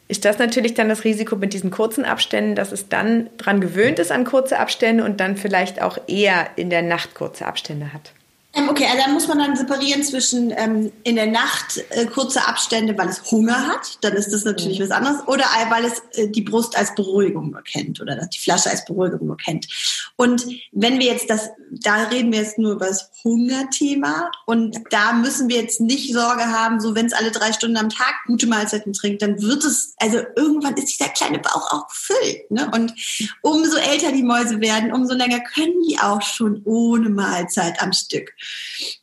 [0.09, 3.99] ist das natürlich dann das Risiko mit diesen kurzen Abständen, dass es dann dran gewöhnt
[3.99, 8.13] ist an kurze Abstände und dann vielleicht auch eher in der Nacht kurze Abstände hat.
[8.59, 12.47] Ähm, okay, also da muss man dann separieren zwischen ähm, in der Nacht äh, kurze
[12.47, 14.85] Abstände, weil es Hunger hat, dann ist das natürlich mhm.
[14.85, 18.71] was anderes, oder weil es äh, die Brust als Beruhigung nur kennt oder die Flasche
[18.71, 19.69] als Beruhigung nur kennt.
[20.17, 25.13] Und wenn wir jetzt das, da reden wir jetzt nur über das Hungerthema und da
[25.13, 28.47] müssen wir jetzt nicht Sorge haben, so wenn es alle drei Stunden am Tag gute
[28.47, 32.51] Mahlzeiten trinkt, dann wird es, also irgendwann ist dieser kleine Bauch auch gefüllt.
[32.51, 32.71] Ne?
[32.75, 32.95] Und
[33.43, 38.33] umso älter die Mäuse werden, umso länger können die auch schon ohne Mahlzeit am Stück.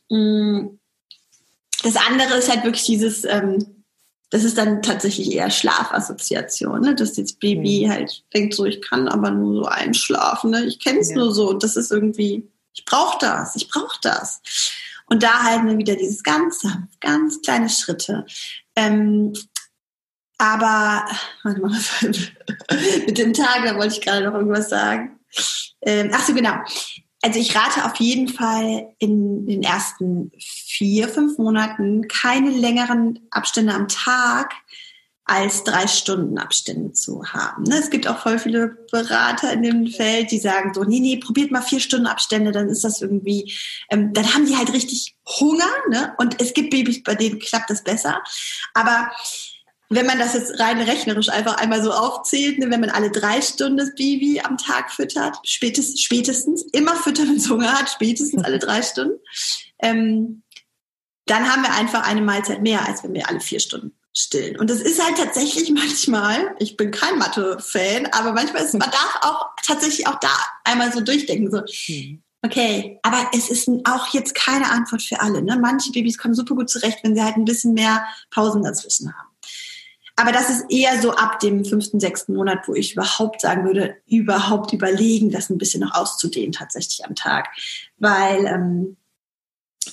[0.08, 0.78] Mm.
[1.82, 3.84] Das andere ist halt wirklich dieses, ähm,
[4.30, 6.94] das ist dann tatsächlich eher Schlafassoziation, ne?
[6.94, 7.90] dass das Baby mhm.
[7.90, 10.64] halt denkt so, ich kann aber nur so einschlafen, ne?
[10.64, 11.16] ich kenne es ja.
[11.16, 14.40] nur so und das ist irgendwie, ich brauche das, ich brauche das.
[15.08, 16.66] Und da halten wir wieder dieses ganz,
[17.00, 18.26] ganz kleine Schritte.
[18.74, 19.32] Ähm,
[20.38, 21.06] aber,
[21.44, 21.80] warte mal,
[23.06, 25.20] mit dem Tag, da wollte ich gerade noch irgendwas sagen.
[25.82, 26.56] Ähm, ach so, genau
[27.22, 33.74] also ich rate auf jeden Fall in den ersten vier, fünf Monaten keine längeren Abstände
[33.74, 34.52] am Tag
[35.28, 37.64] als drei Stunden Abstände zu haben.
[37.64, 37.78] Ne?
[37.78, 41.50] Es gibt auch voll viele Berater in dem Feld, die sagen so, nee, nee, probiert
[41.50, 43.52] mal vier Stunden Abstände, dann ist das irgendwie,
[43.90, 45.68] ähm, dann haben die halt richtig Hunger.
[45.90, 46.14] Ne?
[46.18, 48.22] Und es gibt Babys, bei denen klappt das besser.
[48.72, 49.10] Aber
[49.88, 53.40] wenn man das jetzt rein rechnerisch einfach einmal so aufzählt, ne, wenn man alle drei
[53.40, 58.44] Stunden das Baby am Tag füttert, spätestens, spätestens immer füttern, wenn es Hunger hat, spätestens
[58.44, 59.18] alle drei Stunden,
[59.80, 60.42] ähm,
[61.26, 64.58] dann haben wir einfach eine Mahlzeit mehr, als wenn wir alle vier Stunden stillen.
[64.58, 69.18] Und das ist halt tatsächlich manchmal, ich bin kein Mathe-Fan, aber manchmal ist, man darf
[69.22, 70.34] auch tatsächlich auch da
[70.64, 72.22] einmal so durchdenken, so, mhm.
[72.42, 75.42] okay, aber es ist auch jetzt keine Antwort für alle.
[75.42, 75.58] Ne?
[75.60, 79.25] Manche Babys kommen super gut zurecht, wenn sie halt ein bisschen mehr Pausen dazwischen haben.
[80.16, 83.96] Aber das ist eher so ab dem fünften, sechsten Monat, wo ich überhaupt sagen würde,
[84.06, 87.48] überhaupt überlegen, das ein bisschen noch auszudehnen tatsächlich am Tag.
[87.98, 88.96] Weil ähm,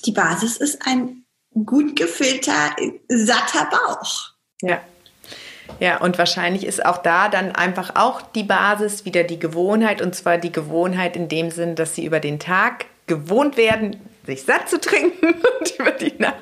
[0.06, 1.24] die Basis ist ein
[1.66, 2.74] gut gefüllter,
[3.08, 4.30] satter Bauch.
[4.62, 4.80] Ja.
[5.80, 10.14] Ja, und wahrscheinlich ist auch da dann einfach auch die Basis wieder die Gewohnheit und
[10.14, 13.96] zwar die Gewohnheit in dem Sinn, dass sie über den Tag gewohnt werden,
[14.26, 15.26] sich satt zu trinken
[15.60, 16.34] und über die Nacht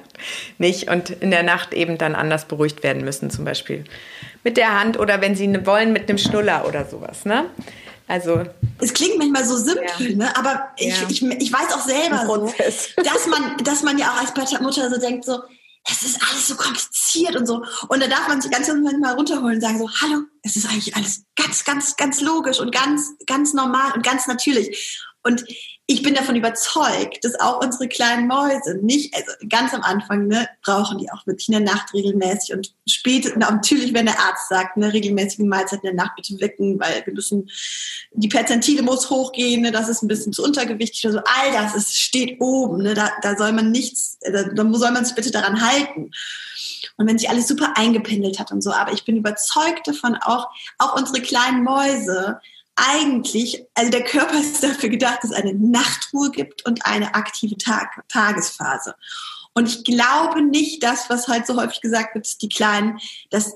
[0.59, 3.85] nicht und in der Nacht eben dann anders beruhigt werden müssen, zum Beispiel
[4.45, 7.47] mit der Hand oder wenn sie ne, wollen mit einem Schnuller oder sowas, ne?
[8.09, 8.43] Also
[8.79, 10.17] es klingt manchmal so simpel, ja.
[10.17, 10.37] ne?
[10.37, 11.07] aber ich, ja.
[11.09, 12.53] ich, ich weiß auch selber so,
[13.03, 15.41] dass man, dass man ja auch als Mutter so denkt, so,
[15.91, 17.65] es ist alles so kompliziert und so.
[17.89, 20.95] Und da darf man sich ganz manchmal runterholen und sagen so, hallo, es ist eigentlich
[20.95, 25.01] alles ganz, ganz, ganz logisch und ganz, ganz normal und ganz natürlich.
[25.23, 25.45] Und
[25.87, 30.49] ich bin davon überzeugt, dass auch unsere kleinen Mäuse nicht, also ganz am Anfang, ne,
[30.65, 34.77] brauchen die auch wirklich in der Nacht regelmäßig und spät, natürlich, wenn der Arzt sagt,
[34.77, 37.51] ne, regelmäßige Mahlzeiten in der Nacht bitte wecken, weil wir müssen,
[38.13, 41.19] die Perzentile muss hochgehen, ne, das ist ein bisschen zu untergewichtig oder so.
[41.19, 45.05] All das ist, steht oben, ne, da, da soll man nichts, da, da soll man
[45.05, 46.13] sich bitte daran halten.
[46.97, 50.49] Und wenn sich alles super eingependelt hat und so, aber ich bin überzeugt davon auch,
[50.79, 52.41] auch unsere kleinen Mäuse
[52.77, 57.57] eigentlich, also der Körper ist dafür gedacht, dass es eine Nachtruhe gibt und eine aktive
[57.57, 58.95] Tag Tagesphase.
[59.55, 62.99] Und ich glaube nicht, dass, was halt so häufig gesagt wird, die Kleinen
[63.31, 63.53] das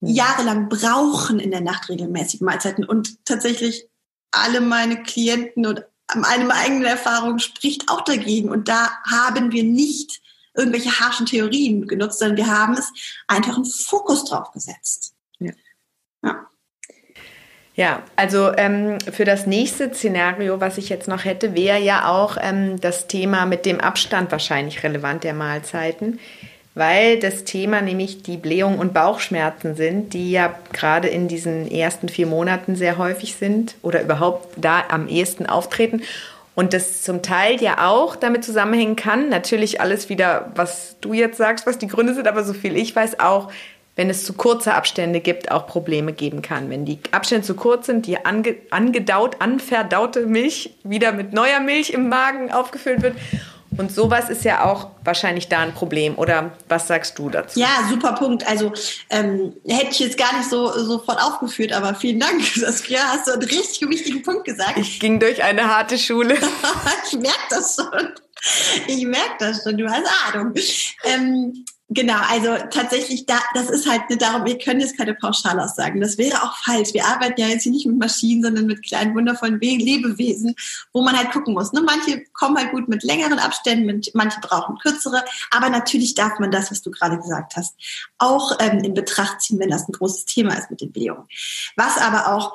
[0.00, 0.08] hm.
[0.14, 2.84] jahrelang brauchen in der Nacht regelmäßig Mahlzeiten.
[2.84, 3.88] Und tatsächlich
[4.30, 8.50] alle meine Klienten und meine eigene Erfahrung spricht auch dagegen.
[8.50, 10.20] Und da haben wir nicht
[10.54, 12.92] irgendwelche harschen Theorien genutzt, sondern wir haben es
[13.26, 15.14] einfach einen Fokus drauf gesetzt.
[15.38, 15.52] Ja.
[16.22, 16.46] ja.
[17.76, 22.36] Ja, also ähm, für das nächste Szenario, was ich jetzt noch hätte, wäre ja auch
[22.40, 26.18] ähm, das Thema mit dem Abstand wahrscheinlich relevant der Mahlzeiten,
[26.74, 32.08] weil das Thema nämlich die Blähung und Bauchschmerzen sind, die ja gerade in diesen ersten
[32.08, 36.02] vier Monaten sehr häufig sind oder überhaupt da am ehesten auftreten.
[36.56, 41.38] Und das zum Teil ja auch damit zusammenhängen kann, natürlich alles wieder, was du jetzt
[41.38, 43.50] sagst, was die Gründe sind, aber so viel ich weiß auch,
[43.96, 46.70] wenn es zu kurze Abstände gibt, auch Probleme geben kann.
[46.70, 51.90] Wenn die Abstände zu kurz sind, die ange, angedaut, anverdaute Milch wieder mit neuer Milch
[51.90, 53.16] im Magen aufgefüllt wird.
[53.76, 56.18] Und sowas ist ja auch wahrscheinlich da ein Problem.
[56.18, 57.58] Oder was sagst du dazu?
[57.58, 58.46] Ja, super Punkt.
[58.46, 58.72] Also
[59.10, 62.42] ähm, hätte ich jetzt gar nicht so sofort aufgeführt, aber vielen Dank.
[62.54, 64.76] Saskia, hast du einen richtig wichtigen Punkt gesagt.
[64.76, 66.34] Ich ging durch eine harte Schule.
[67.06, 68.08] ich merke das schon.
[68.86, 69.76] Ich merke das schon.
[69.76, 70.52] Du hast Ahnung.
[71.04, 76.00] Ähm, Genau, also tatsächlich, da, das ist halt nicht darum, wir können jetzt keine Pauschalaussagen.
[76.00, 76.94] Das wäre auch falsch.
[76.94, 80.54] Wir arbeiten ja jetzt hier nicht mit Maschinen, sondern mit kleinen, wundervollen Lebewesen,
[80.92, 81.72] wo man halt gucken muss.
[81.72, 81.82] Ne?
[81.82, 85.24] Manche kommen halt gut mit längeren Abständen, manche brauchen kürzere.
[85.50, 87.74] Aber natürlich darf man das, was du gerade gesagt hast,
[88.18, 91.26] auch ähm, in Betracht ziehen, wenn das ein großes Thema ist mit den Blähungen.
[91.74, 92.52] Was aber auch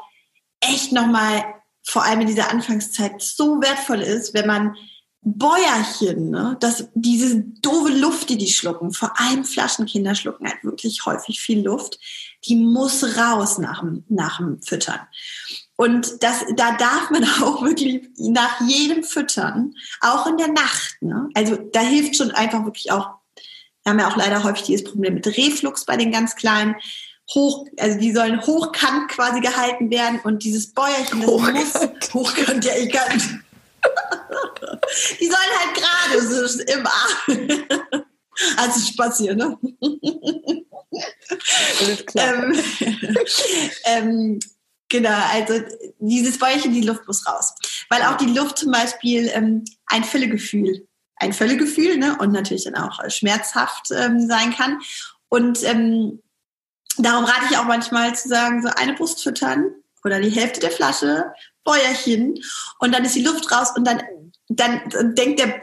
[0.62, 1.44] echt nochmal,
[1.84, 4.78] vor allem in dieser Anfangszeit, so wertvoll ist, wenn man
[5.28, 6.56] Bäuerchen, ne?
[6.60, 11.66] das, diese doofe Luft, die die schlucken, vor allem Flaschenkinder schlucken halt wirklich häufig viel
[11.66, 12.00] Luft,
[12.46, 15.00] die muss raus nach dem, nach dem Füttern.
[15.78, 21.28] Und das, da darf man auch wirklich nach jedem Füttern, auch in der Nacht, ne?
[21.34, 23.10] also da hilft schon einfach wirklich auch,
[23.84, 26.76] wir haben ja auch leider häufig dieses Problem mit Reflux bei den ganz Kleinen,
[27.34, 31.56] hoch, also die sollen hochkant quasi gehalten werden und dieses Bäuerchen, das hochkant.
[31.56, 33.44] muss hochkant, ja, kann,
[35.20, 37.66] die sollen halt gerade so im Arm.
[38.58, 39.58] Also Spaß hier, ne?
[41.80, 42.34] Alles klar.
[42.34, 42.64] Ähm,
[43.86, 44.40] ähm,
[44.90, 45.62] genau, also
[46.00, 47.54] dieses Bäuchchen, die Luft muss raus.
[47.90, 52.18] Weil auch die Luft zum Beispiel ähm, ein Völlegefühl, ein Völlegefühl, ne?
[52.20, 54.82] Und natürlich dann auch schmerzhaft ähm, sein kann.
[55.30, 56.22] Und ähm,
[56.98, 59.72] darum rate ich auch manchmal zu sagen, so eine Brust füttern
[60.04, 61.32] oder die Hälfte der Flasche
[61.66, 62.36] Bäuerchen
[62.80, 64.02] und dann ist die Luft raus und dann
[64.48, 65.60] dann denkt der,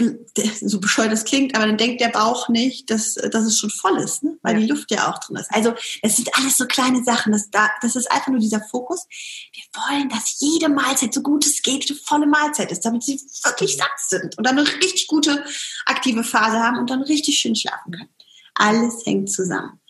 [0.61, 3.97] so bescheuert das klingt, aber dann denkt der Bauch nicht, dass, dass es schon voll
[3.99, 4.37] ist, ne?
[4.43, 4.61] weil ja.
[4.61, 5.49] die Luft ja auch drin ist.
[5.53, 7.31] Also es sind alles so kleine Sachen.
[7.31, 7.49] Das,
[7.81, 9.07] das ist einfach nur dieser Fokus.
[9.53, 13.21] Wir wollen, dass jede Mahlzeit, so gut es geht, eine volle Mahlzeit ist, damit sie
[13.45, 15.45] wirklich satt sind und dann eine richtig gute
[15.87, 18.11] aktive Phase haben und dann richtig schön schlafen können.
[18.55, 19.81] Alles hängt zusammen.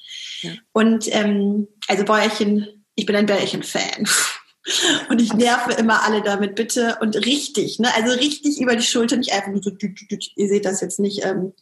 [0.42, 0.52] Ja.
[0.72, 4.06] Und ähm, also Bäuerchen, ich bin ein Bäuerchen-Fan.
[5.08, 6.96] Und ich nerve immer alle damit, bitte.
[7.00, 7.88] Und richtig, ne?
[7.94, 9.72] Also richtig über die Schulter, nicht einfach nur so,
[10.36, 11.52] ihr seht das jetzt nicht, ähm,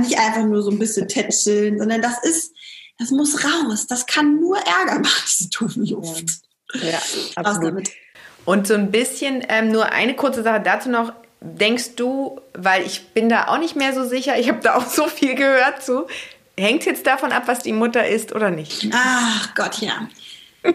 [0.00, 2.52] nicht einfach nur so ein bisschen tätscheln, sondern das ist,
[2.98, 3.86] das muss raus.
[3.86, 6.24] Das kann nur Ärger machen, diese doofen Luft.
[6.74, 7.00] Ja, ja
[7.36, 7.88] absolut.
[8.44, 11.12] Und so ein bisschen, ähm, nur eine kurze Sache dazu noch.
[11.40, 14.86] Denkst du, weil ich bin da auch nicht mehr so sicher, ich habe da auch
[14.86, 16.06] so viel gehört zu,
[16.56, 18.88] hängt jetzt davon ab, was die Mutter ist oder nicht?
[18.92, 20.08] Ach Gott, ja.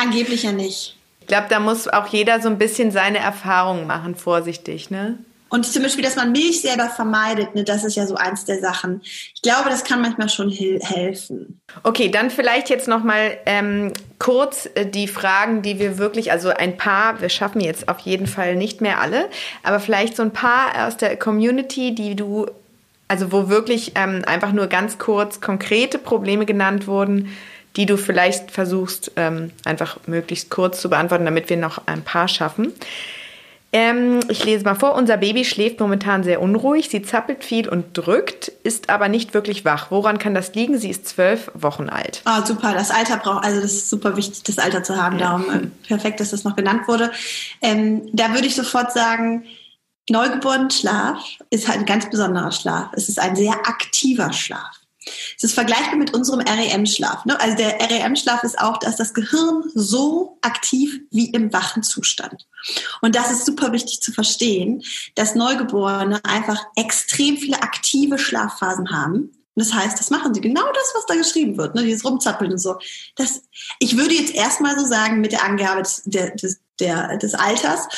[0.00, 0.96] Angeblich ja nicht.
[1.20, 5.18] Ich glaube, da muss auch jeder so ein bisschen seine Erfahrungen machen, vorsichtig, ne?
[5.50, 8.60] Und zum Beispiel, dass man Milch selber vermeidet, ne, das ist ja so eins der
[8.60, 9.00] Sachen.
[9.02, 11.60] Ich glaube, das kann manchmal schon helfen.
[11.82, 16.50] Okay, dann vielleicht jetzt noch mal ähm, kurz äh, die Fragen, die wir wirklich, also
[16.50, 19.28] ein paar, wir schaffen jetzt auf jeden Fall nicht mehr alle,
[19.64, 22.46] aber vielleicht so ein paar aus der Community, die du,
[23.08, 27.28] also wo wirklich ähm, einfach nur ganz kurz konkrete Probleme genannt wurden,
[27.76, 32.28] die du vielleicht versuchst, ähm, einfach möglichst kurz zu beantworten, damit wir noch ein paar
[32.28, 32.72] schaffen.
[33.72, 34.94] Ähm, ich lese mal vor.
[34.96, 36.88] Unser Baby schläft momentan sehr unruhig.
[36.88, 39.92] Sie zappelt viel und drückt, ist aber nicht wirklich wach.
[39.92, 40.76] Woran kann das liegen?
[40.78, 42.22] Sie ist zwölf Wochen alt.
[42.24, 42.72] Ah, super.
[42.74, 45.18] Das Alter braucht, also das ist super wichtig, das Alter zu haben.
[45.18, 45.38] Ja.
[45.38, 47.12] Darum äh, perfekt, dass das noch genannt wurde.
[47.62, 49.44] Ähm, da würde ich sofort sagen,
[50.08, 51.18] Neugeborenenschlaf
[51.50, 52.88] ist halt ein ganz besonderer Schlaf.
[52.94, 54.79] Es ist ein sehr aktiver Schlaf.
[55.36, 57.24] Es ist vergleichbar mit unserem REM-Schlaf.
[57.24, 57.40] Ne?
[57.40, 62.46] Also der REM-Schlaf ist auch, dass das Gehirn so aktiv wie im wachen Zustand.
[63.00, 64.82] Und das ist super wichtig zu verstehen,
[65.14, 69.32] dass Neugeborene einfach extrem viele aktive Schlafphasen haben.
[69.54, 71.82] Und das heißt, das machen sie genau das, was da geschrieben wird, ne?
[71.82, 72.78] dieses Rumzappeln und so.
[73.16, 73.42] Das,
[73.78, 77.88] ich würde jetzt erstmal so sagen, mit der Angabe des, des, der, des Alters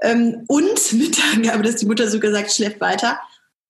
[0.00, 3.20] ähm, und mit der Angabe, dass die Mutter sogar sagt, schläft weiter,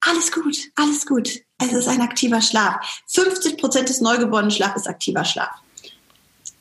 [0.00, 1.40] alles gut, alles gut.
[1.58, 3.02] Es ist ein aktiver Schlaf.
[3.06, 5.50] 50 Prozent des neugeborenen Schlafs ist aktiver Schlaf.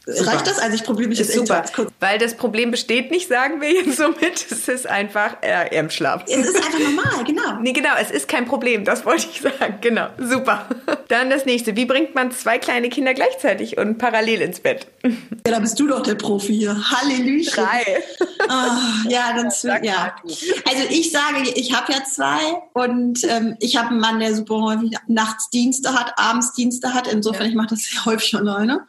[0.06, 0.32] Super.
[0.32, 0.60] Reicht das?
[0.60, 1.92] Also ich probiere mich jetzt super, kurz.
[2.00, 4.46] Weil das Problem besteht nicht, sagen wir jetzt somit.
[4.52, 6.24] Es ist einfach äh, im Schlaf.
[6.28, 7.42] Es ist einfach normal, genau.
[7.62, 9.78] Nee, genau, es ist kein Problem, das wollte ich sagen.
[9.82, 10.68] Genau, super.
[11.08, 11.76] Dann das nächste.
[11.76, 14.88] Wie bringt man zwei kleine Kinder gleichzeitig und parallel ins Bett?
[15.04, 16.76] Ja, da bist du doch der Profi hier.
[16.92, 17.52] Halleluja.
[17.52, 18.04] Drei.
[18.48, 19.52] Oh, ja, dann
[19.84, 20.16] ja.
[20.24, 24.62] Also ich sage, ich habe ja zwei und ähm, ich habe einen Mann, der super
[24.62, 27.08] häufig nachts Dienste hat, abends Dienste hat.
[27.08, 27.50] Insofern, ja.
[27.50, 28.86] ich mache das sehr häufig alleine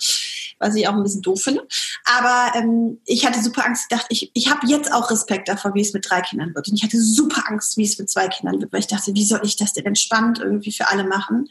[0.58, 1.66] was ich auch ein bisschen doof finde.
[2.04, 3.86] Aber ähm, ich hatte super Angst.
[3.88, 6.68] Ich dachte, ich, ich habe jetzt auch Respekt davor, wie es mit drei Kindern wird.
[6.68, 9.24] Und ich hatte super Angst, wie es mit zwei Kindern wird, weil ich dachte, wie
[9.24, 11.48] soll ich das denn entspannt irgendwie für alle machen?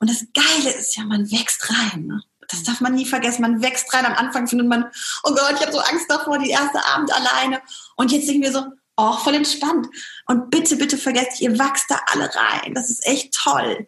[0.00, 2.06] Und das Geile ist ja, man wächst rein.
[2.06, 2.22] Ne?
[2.48, 3.42] Das darf man nie vergessen.
[3.42, 4.06] Man wächst rein.
[4.06, 4.86] Am Anfang findet man,
[5.24, 7.60] oh Gott, ich habe so Angst davor, die erste Abend alleine.
[7.96, 8.64] Und jetzt denken wir so,
[8.98, 9.86] oh, voll entspannt.
[10.26, 12.74] Und bitte, bitte vergesst, ihr wachst da alle rein.
[12.74, 13.86] Das ist echt toll.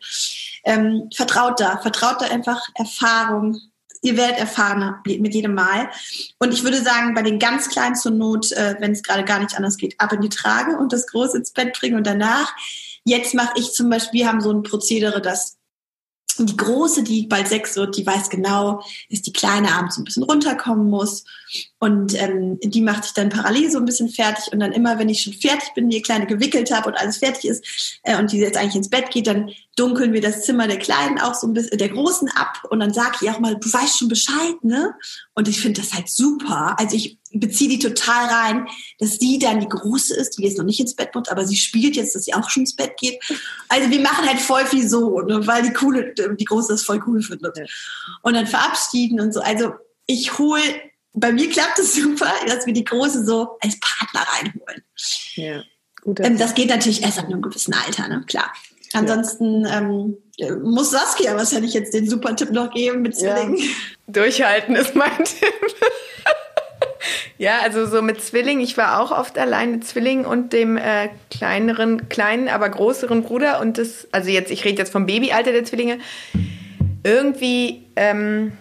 [0.64, 3.60] Ähm, vertraut da, vertraut da einfach Erfahrung,
[4.02, 5.90] ihr werdet erfahrener mit jedem Mal.
[6.38, 9.40] Und ich würde sagen, bei den ganz Kleinen zur Not, äh, wenn es gerade gar
[9.40, 12.52] nicht anders geht, ab in die Trage und das Große ins Bett bringen und danach.
[13.04, 15.58] Jetzt mache ich zum Beispiel, wir haben so ein Prozedere, dass
[16.38, 20.22] die Große, die bald sechs wird, die weiß genau, dass die Kleine abends ein bisschen
[20.22, 21.24] runterkommen muss.
[21.78, 24.52] Und ähm, die macht sich dann parallel so ein bisschen fertig.
[24.52, 27.44] Und dann immer, wenn ich schon fertig bin, die Kleine gewickelt habe und alles fertig
[27.50, 29.50] ist äh, und die jetzt eigentlich ins Bett geht, dann
[29.80, 32.62] dunkeln wir das Zimmer der Kleinen auch so ein bisschen, der Großen ab.
[32.68, 34.94] Und dann sage ich auch mal, du weißt schon Bescheid, ne?
[35.34, 36.76] Und ich finde das halt super.
[36.78, 38.68] Also ich beziehe die total rein,
[38.98, 41.56] dass sie dann die Große ist, die jetzt noch nicht ins Bett muss, aber sie
[41.56, 43.18] spielt jetzt, dass sie auch schon ins Bett geht.
[43.68, 45.46] Also wir machen halt voll viel so, ne?
[45.46, 47.58] weil die coole, die Große das voll cool findet.
[48.22, 49.40] Und dann verabschieden und so.
[49.40, 49.72] Also
[50.06, 50.62] ich hole
[51.12, 54.84] bei mir klappt es super, dass wir die Große so als Partner reinholen.
[55.34, 55.62] Ja,
[56.02, 56.20] gut.
[56.20, 58.24] Ähm, das geht natürlich erst ab einem gewissen Alter, ne?
[58.26, 58.52] Klar.
[58.92, 59.78] Ansonsten ja.
[59.78, 60.16] ähm,
[60.62, 63.56] muss Saskia wahrscheinlich jetzt den super Tipp noch geben mit Zwillingen.
[63.56, 63.64] Ja.
[64.08, 65.76] Durchhalten ist mein Tipp.
[67.38, 68.62] ja, also so mit Zwillingen.
[68.62, 73.60] Ich war auch oft allein mit Zwillingen und dem äh, kleineren, kleinen, aber größeren Bruder.
[73.60, 75.98] Und das, also jetzt, ich rede jetzt vom Babyalter der Zwillinge.
[77.04, 78.52] Irgendwie ähm,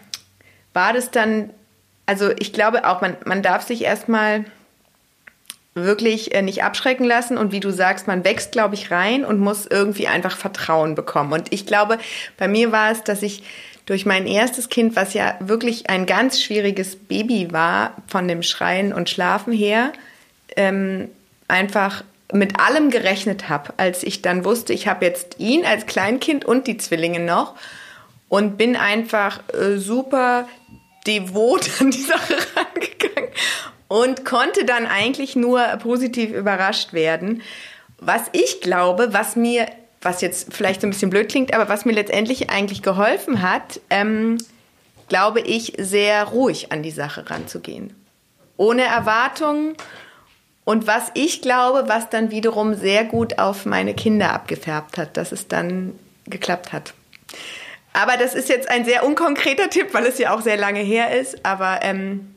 [0.74, 1.50] war das dann
[2.10, 4.46] also ich glaube auch, man, man darf sich erstmal
[5.84, 7.38] wirklich äh, nicht abschrecken lassen.
[7.38, 11.34] Und wie du sagst, man wächst, glaube ich, rein und muss irgendwie einfach Vertrauen bekommen.
[11.34, 11.98] Und ich glaube,
[12.38, 13.44] bei mir war es, dass ich
[13.86, 18.94] durch mein erstes Kind, was ja wirklich ein ganz schwieriges Baby war, von dem Schreien
[18.94, 19.92] und Schlafen her,
[20.56, 21.10] ähm,
[21.48, 26.46] einfach mit allem gerechnet habe, als ich dann wusste, ich habe jetzt ihn als Kleinkind
[26.46, 27.56] und die Zwillinge noch
[28.28, 30.48] und bin einfach äh, super
[31.08, 33.32] devot an die Sache rangegangen
[33.90, 37.42] und konnte dann eigentlich nur positiv überrascht werden.
[37.98, 39.68] Was ich glaube, was mir,
[40.02, 43.82] was jetzt vielleicht so ein bisschen blöd klingt, aber was mir letztendlich eigentlich geholfen hat,
[43.90, 44.38] ähm,
[45.10, 47.94] glaube ich, sehr ruhig an die Sache ranzugehen.
[48.56, 49.76] Ohne Erwartungen.
[50.64, 55.32] Und was ich glaube, was dann wiederum sehr gut auf meine Kinder abgefärbt hat, dass
[55.32, 56.94] es dann geklappt hat.
[57.92, 61.20] Aber das ist jetzt ein sehr unkonkreter Tipp, weil es ja auch sehr lange her
[61.20, 61.44] ist.
[61.44, 62.36] Aber ähm,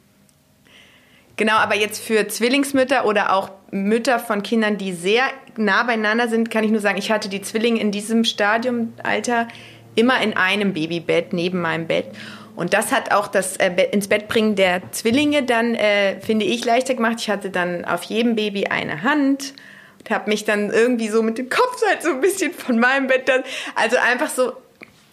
[1.37, 5.25] genau, aber jetzt für Zwillingsmütter oder auch Mütter von Kindern, die sehr
[5.57, 9.49] nah beieinander sind, kann ich nur sagen, ich hatte die Zwillinge in diesem Stadiumalter
[9.95, 12.07] immer in einem Babybett neben meinem Bett.
[12.55, 16.65] Und das hat auch das äh, ins Bett bringen der Zwillinge dann, äh, finde ich,
[16.65, 17.17] leichter gemacht.
[17.19, 19.55] Ich hatte dann auf jedem Baby eine Hand
[19.99, 23.07] und habe mich dann irgendwie so mit dem Kopf halt so ein bisschen von meinem
[23.07, 23.43] Bett dann,
[23.75, 24.53] also einfach so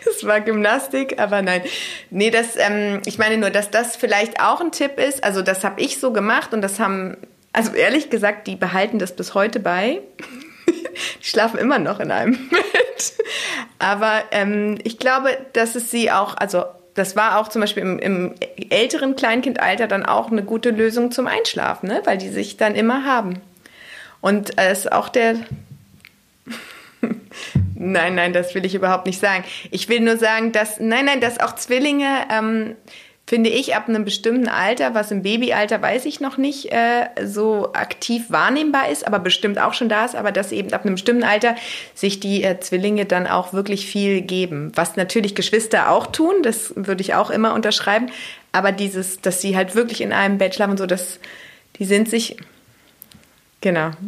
[0.05, 1.63] das war Gymnastik, aber nein.
[2.11, 5.23] Nee, das, ähm, ich meine nur, dass das vielleicht auch ein Tipp ist.
[5.25, 7.17] Also das habe ich so gemacht und das haben,
[7.53, 10.01] also ehrlich gesagt, die behalten das bis heute bei.
[10.67, 13.13] die schlafen immer noch in einem Bett.
[13.79, 17.99] Aber ähm, ich glaube, dass es sie auch, also das war auch zum Beispiel im,
[17.99, 18.35] im,
[18.69, 22.03] älteren Kleinkindalter dann auch eine gute Lösung zum Einschlafen, ne?
[22.05, 23.41] weil die sich dann immer haben.
[24.21, 25.37] Und es äh, ist auch der,
[27.81, 29.43] nein, nein, das will ich überhaupt nicht sagen.
[29.71, 32.77] Ich will nur sagen, dass, nein, nein, dass auch Zwillinge, ähm,
[33.27, 37.73] finde ich, ab einem bestimmten Alter, was im Babyalter weiß ich noch nicht, äh, so
[37.73, 41.25] aktiv wahrnehmbar ist, aber bestimmt auch schon da ist, aber dass eben ab einem bestimmten
[41.25, 41.55] Alter
[41.95, 44.73] sich die äh, Zwillinge dann auch wirklich viel geben.
[44.75, 48.11] Was natürlich Geschwister auch tun, das würde ich auch immer unterschreiben,
[48.53, 51.19] aber dieses, dass sie halt wirklich in einem Bett schlafen und so, das,
[51.77, 52.37] die sind sich,
[53.61, 53.93] genau.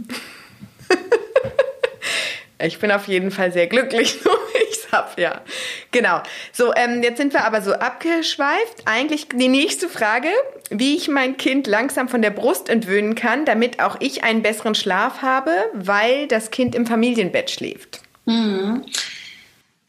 [2.62, 5.40] Ich bin auf jeden Fall sehr glücklich, so wie ich es habe, ja.
[5.90, 6.22] Genau.
[6.52, 8.82] So, ähm, jetzt sind wir aber so abgeschweift.
[8.84, 10.28] Eigentlich die nächste Frage,
[10.70, 14.74] wie ich mein Kind langsam von der Brust entwöhnen kann, damit auch ich einen besseren
[14.74, 18.00] Schlaf habe, weil das Kind im Familienbett schläft.
[18.26, 18.84] Mhm.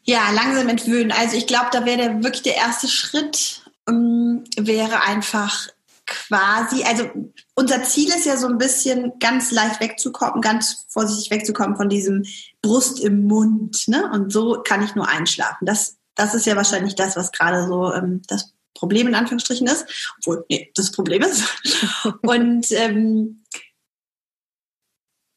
[0.03, 1.11] Ja, langsam entwöhnen.
[1.11, 5.69] Also ich glaube, da wäre wirklich der erste Schritt, ähm, wäre einfach
[6.13, 7.09] quasi, also
[7.55, 12.23] unser Ziel ist ja so ein bisschen ganz leicht wegzukommen, ganz vorsichtig wegzukommen von diesem
[12.61, 13.87] Brust im Mund.
[13.87, 14.09] Ne?
[14.11, 15.65] Und so kann ich nur einschlafen.
[15.65, 19.85] Das, das ist ja wahrscheinlich das, was gerade so ähm, das Problem in Anführungsstrichen ist.
[20.19, 21.43] Obwohl, nee, das Problem ist.
[22.21, 23.43] und, ähm,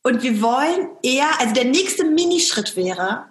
[0.03, 3.27] und wir wollen eher, also der nächste Minischritt wäre,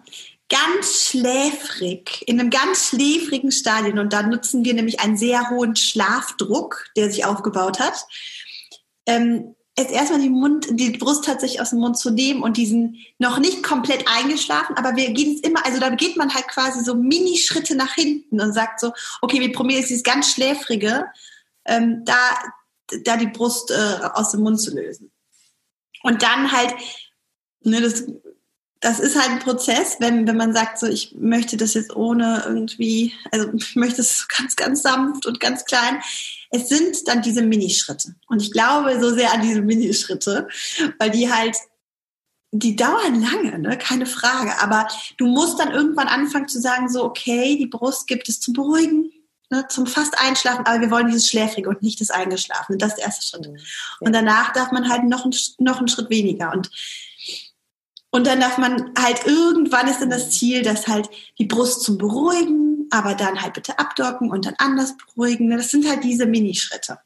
[0.49, 3.99] ganz schläfrig, in einem ganz schläfrigen Stadion.
[3.99, 8.05] Und da nutzen wir nämlich einen sehr hohen Schlafdruck, der sich aufgebaut hat.
[9.07, 12.97] Ähm, jetzt erstmal die Mund, die Brust tatsächlich aus dem Mund zu nehmen und diesen
[13.19, 16.83] noch nicht komplett eingeschlafen, aber wir gehen es immer, also da geht man halt quasi
[16.83, 21.05] so Minischritte nach hinten und sagt so, okay, wir probieren jetzt dieses ganz schläfrige,
[21.65, 22.15] ähm, da,
[23.03, 25.11] da die Brust äh, aus dem Mund zu lösen.
[26.03, 26.73] Und dann halt,
[27.61, 28.05] ne, das
[28.81, 32.43] das ist halt ein Prozess, wenn, wenn man sagt, so ich möchte das jetzt ohne
[32.45, 36.01] irgendwie, also ich möchte es ganz, ganz sanft und ganz klein.
[36.51, 38.15] Es sind dann diese Minischritte.
[38.27, 40.47] Und ich glaube so sehr an diese Minischritte,
[40.99, 41.57] weil die halt,
[42.51, 43.77] die dauern lange, ne?
[43.77, 44.53] keine Frage.
[44.61, 48.53] Aber du musst dann irgendwann anfangen zu sagen, so, okay, die Brust gibt es zum
[48.53, 49.11] Beruhigen,
[49.49, 52.77] ne, zum fast Einschlafen, aber wir wollen dieses Schläfrige und nicht das Eingeschlafene.
[52.77, 53.51] Das ist der erste Schritt.
[53.51, 53.59] Mhm.
[53.99, 55.25] Und danach darf man halt noch,
[55.59, 56.53] noch einen Schritt weniger.
[56.53, 56.69] Und
[58.15, 61.97] und dann darf man halt irgendwann ist dann das Ziel, dass halt die Brust zum
[61.97, 65.49] Beruhigen, aber dann halt bitte abdocken und dann anders beruhigen.
[65.49, 66.97] Das sind halt diese Minischritte.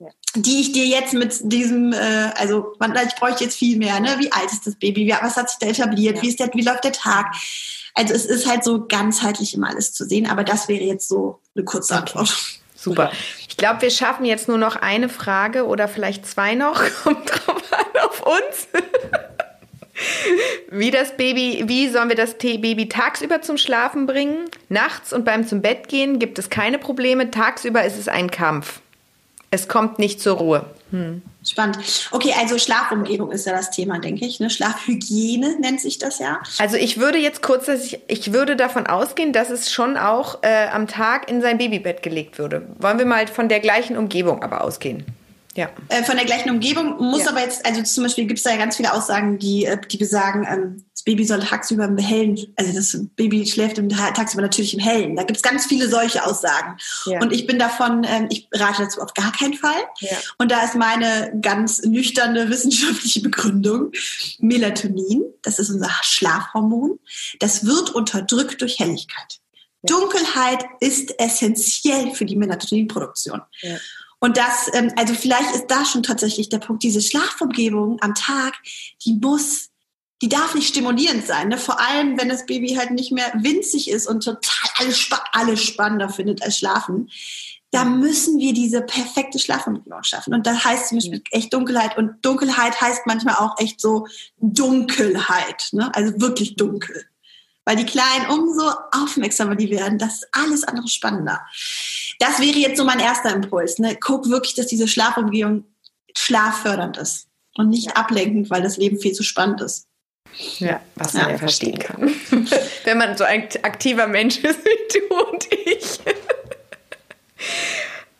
[0.00, 0.08] Ja.
[0.34, 4.16] Die ich dir jetzt mit diesem, äh, also man, ich bräuchte jetzt viel mehr, ne?
[4.18, 5.06] Wie alt ist das Baby?
[5.06, 6.16] Wie, was hat sich da etabliert?
[6.16, 6.22] Ja.
[6.22, 7.26] Wie ist der, wie läuft der Tag?
[7.94, 11.40] Also es ist halt so ganzheitlich immer alles zu sehen, aber das wäre jetzt so
[11.54, 12.36] eine kurze Antwort.
[12.74, 13.12] Super.
[13.48, 16.82] Ich glaube, wir schaffen jetzt nur noch eine Frage oder vielleicht zwei noch.
[17.04, 18.66] Kommt drauf an auf uns.
[20.70, 24.46] Wie das Baby, wie sollen wir das Baby tagsüber zum Schlafen bringen?
[24.68, 27.30] Nachts und beim zum Bett gehen gibt es keine Probleme.
[27.30, 28.80] Tagsüber ist es ein Kampf.
[29.50, 30.66] Es kommt nicht zur Ruhe.
[30.90, 31.22] Hm.
[31.46, 31.78] Spannend.
[32.10, 34.40] Okay, also Schlafumgebung ist ja das Thema, denke ich.
[34.40, 34.50] Ne?
[34.50, 36.40] Schlafhygiene nennt sich das ja.
[36.58, 40.68] Also ich würde jetzt kurz, ich, ich würde davon ausgehen, dass es schon auch äh,
[40.68, 42.66] am Tag in sein Babybett gelegt würde.
[42.78, 45.04] Wollen wir mal von der gleichen Umgebung aber ausgehen?
[45.58, 45.70] Ja.
[45.88, 47.30] äh, von der gleichen Umgebung, muss ja.
[47.30, 49.96] aber jetzt, also zum Beispiel gibt es da ja ganz viele Aussagen, die, äh, die
[49.96, 54.74] besagen, ähm, das Baby soll tagsüber im Hellen, also das Baby schläft im, tagsüber natürlich
[54.74, 55.16] im Hellen.
[55.16, 56.76] Da gibt es ganz viele solche Aussagen.
[57.06, 57.20] Ja.
[57.20, 59.82] Und ich bin davon, ähm, ich rate dazu auf gar keinen Fall.
[59.98, 60.16] Ja.
[60.38, 63.90] Und da ist meine ganz nüchterne wissenschaftliche Begründung,
[64.38, 67.00] Melatonin, das ist unser Schlafhormon,
[67.40, 69.40] das wird unterdrückt durch Helligkeit.
[69.82, 73.42] Dunkelheit ist essentiell für die Melatoninproduktion.
[73.60, 73.76] Ja.
[74.20, 78.54] Und das, ähm, also vielleicht ist da schon tatsächlich der Punkt, diese Schlafumgebung am Tag,
[79.04, 79.70] die muss,
[80.22, 81.48] die darf nicht stimulierend sein.
[81.48, 81.58] Ne?
[81.58, 85.62] Vor allem, wenn das Baby halt nicht mehr winzig ist und total alles, spa alles
[85.62, 87.10] spannender findet als Schlafen.
[87.70, 90.34] Da müssen wir diese perfekte Schlafumgebung schaffen.
[90.34, 91.96] Und das heißt zum Beispiel echt Dunkelheit.
[91.98, 94.06] Und Dunkelheit heißt manchmal auch echt so
[94.38, 95.68] Dunkelheit.
[95.72, 95.94] Ne?
[95.94, 97.04] Also wirklich dunkel.
[97.64, 101.42] Weil die Kleinen umso aufmerksamer die werden, das ist alles andere spannender.
[102.18, 103.78] Das wäre jetzt so mein erster Impuls.
[103.78, 103.96] Ne?
[104.00, 105.64] Guck wirklich, dass diese Schlafumgehung
[106.16, 109.86] schlaffördernd ist und nicht ablenkend, weil das Leben viel zu spannend ist.
[110.58, 112.10] Ja, was man ja, ja verstehen kann.
[112.84, 116.00] Wenn man so ein aktiver Mensch ist wie du und ich.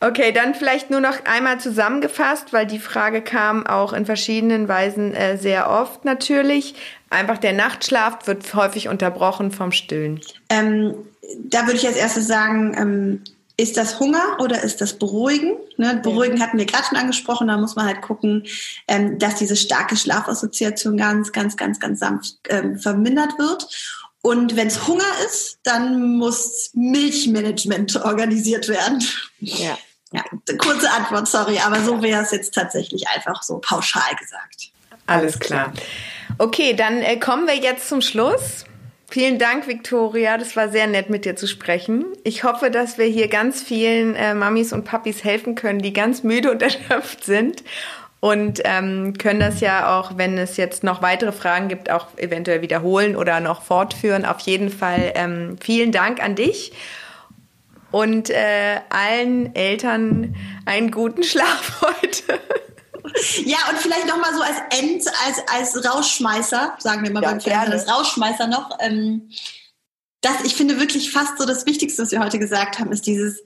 [0.01, 5.13] Okay, dann vielleicht nur noch einmal zusammengefasst, weil die Frage kam auch in verschiedenen Weisen
[5.13, 6.75] äh, sehr oft natürlich.
[7.09, 10.21] Einfach der Nachtschlaf wird häufig unterbrochen vom Stillen.
[10.49, 10.93] Ähm,
[11.43, 13.23] da würde ich als erstes sagen, ähm,
[13.59, 15.57] ist das Hunger oder ist das Beruhigen?
[15.75, 18.45] Ne, Beruhigen hatten wir gerade schon angesprochen, da muss man halt gucken,
[18.87, 23.67] ähm, dass diese starke Schlafassoziation ganz, ganz, ganz, ganz sanft ähm, vermindert wird.
[24.21, 29.03] Und wenn es Hunger ist, dann muss Milchmanagement organisiert werden.
[29.39, 29.77] Ja.
[30.13, 30.23] ja.
[30.57, 34.71] Kurze Antwort, sorry, aber so wäre es jetzt tatsächlich einfach so pauschal gesagt.
[35.05, 35.73] Alles klar.
[36.37, 38.63] Okay, dann äh, kommen wir jetzt zum Schluss.
[39.11, 40.37] Vielen Dank, Victoria.
[40.37, 42.05] Das war sehr nett, mit dir zu sprechen.
[42.23, 46.21] Ich hoffe, dass wir hier ganz vielen äh, Mamis und Papis helfen können, die ganz
[46.21, 47.63] müde und erschöpft sind.
[48.19, 52.61] Und ähm, können das ja auch, wenn es jetzt noch weitere Fragen gibt, auch eventuell
[52.61, 54.25] wiederholen oder noch fortführen.
[54.25, 56.73] Auf jeden Fall ähm, vielen Dank an dich
[57.91, 60.35] und äh, allen Eltern
[60.65, 62.39] einen guten Schlaf heute.
[63.45, 67.41] Ja, und vielleicht nochmal so als End, als, als Rausschmeißer, sagen wir mal ja, beim
[67.41, 68.77] Fernsehen, als Rausschmeißer noch.
[68.79, 69.29] Ähm,
[70.21, 73.41] das, ich finde wirklich fast so das Wichtigste, was wir heute gesagt haben, ist dieses,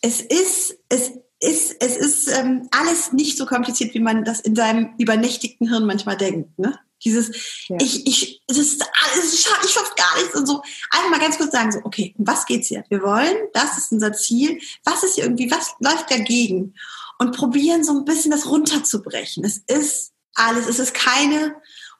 [0.00, 4.56] es ist, es ist, es ist ähm, alles nicht so kompliziert, wie man das in
[4.56, 6.58] seinem übernächtigten Hirn manchmal denkt.
[6.58, 6.78] Ne?
[7.04, 7.76] Dieses, ja.
[7.80, 10.62] ich, ich, das ist alles, ich schaffe gar nichts und so.
[10.90, 12.84] Einfach mal ganz kurz sagen, so, okay, um was geht's hier?
[12.88, 14.58] Wir wollen, das ist unser Ziel.
[14.84, 16.74] Was ist hier irgendwie, was läuft dagegen?
[17.18, 19.44] Und probieren so ein bisschen das runterzubrechen.
[19.44, 21.54] Es ist alles, es ist keine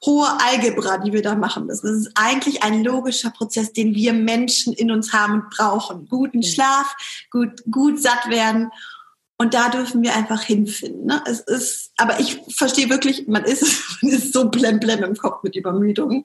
[0.04, 1.86] hohe Algebra, die wir da machen müssen.
[1.86, 6.08] Es ist eigentlich ein logischer Prozess, den wir Menschen in uns haben und brauchen.
[6.08, 6.94] Guten Schlaf,
[7.30, 8.70] gut, gut satt werden.
[9.36, 11.06] Und da dürfen wir einfach hinfinden.
[11.06, 11.22] Ne?
[11.26, 15.56] Es ist, aber ich verstehe wirklich, man ist, man ist so blemblem im Kopf mit
[15.56, 16.24] Übermüdung.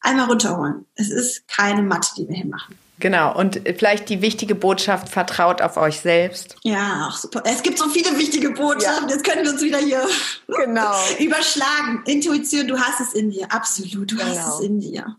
[0.00, 0.86] Einmal runterholen.
[0.94, 2.78] Es ist keine Mathe, die wir hier machen.
[3.00, 6.56] Genau, und vielleicht die wichtige Botschaft, vertraut auf euch selbst.
[6.62, 7.42] Ja, ach, super.
[7.46, 9.14] Es gibt so viele wichtige Botschaften, ja.
[9.14, 10.06] jetzt können wir uns wieder hier
[10.46, 10.92] genau.
[11.18, 12.02] überschlagen.
[12.06, 14.28] Intuition, du hast es in dir, absolut, du genau.
[14.28, 15.16] hast es in dir.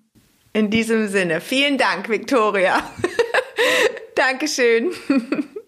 [0.54, 2.84] In diesem Sinne, vielen Dank, Victoria.
[4.16, 4.92] Dankeschön.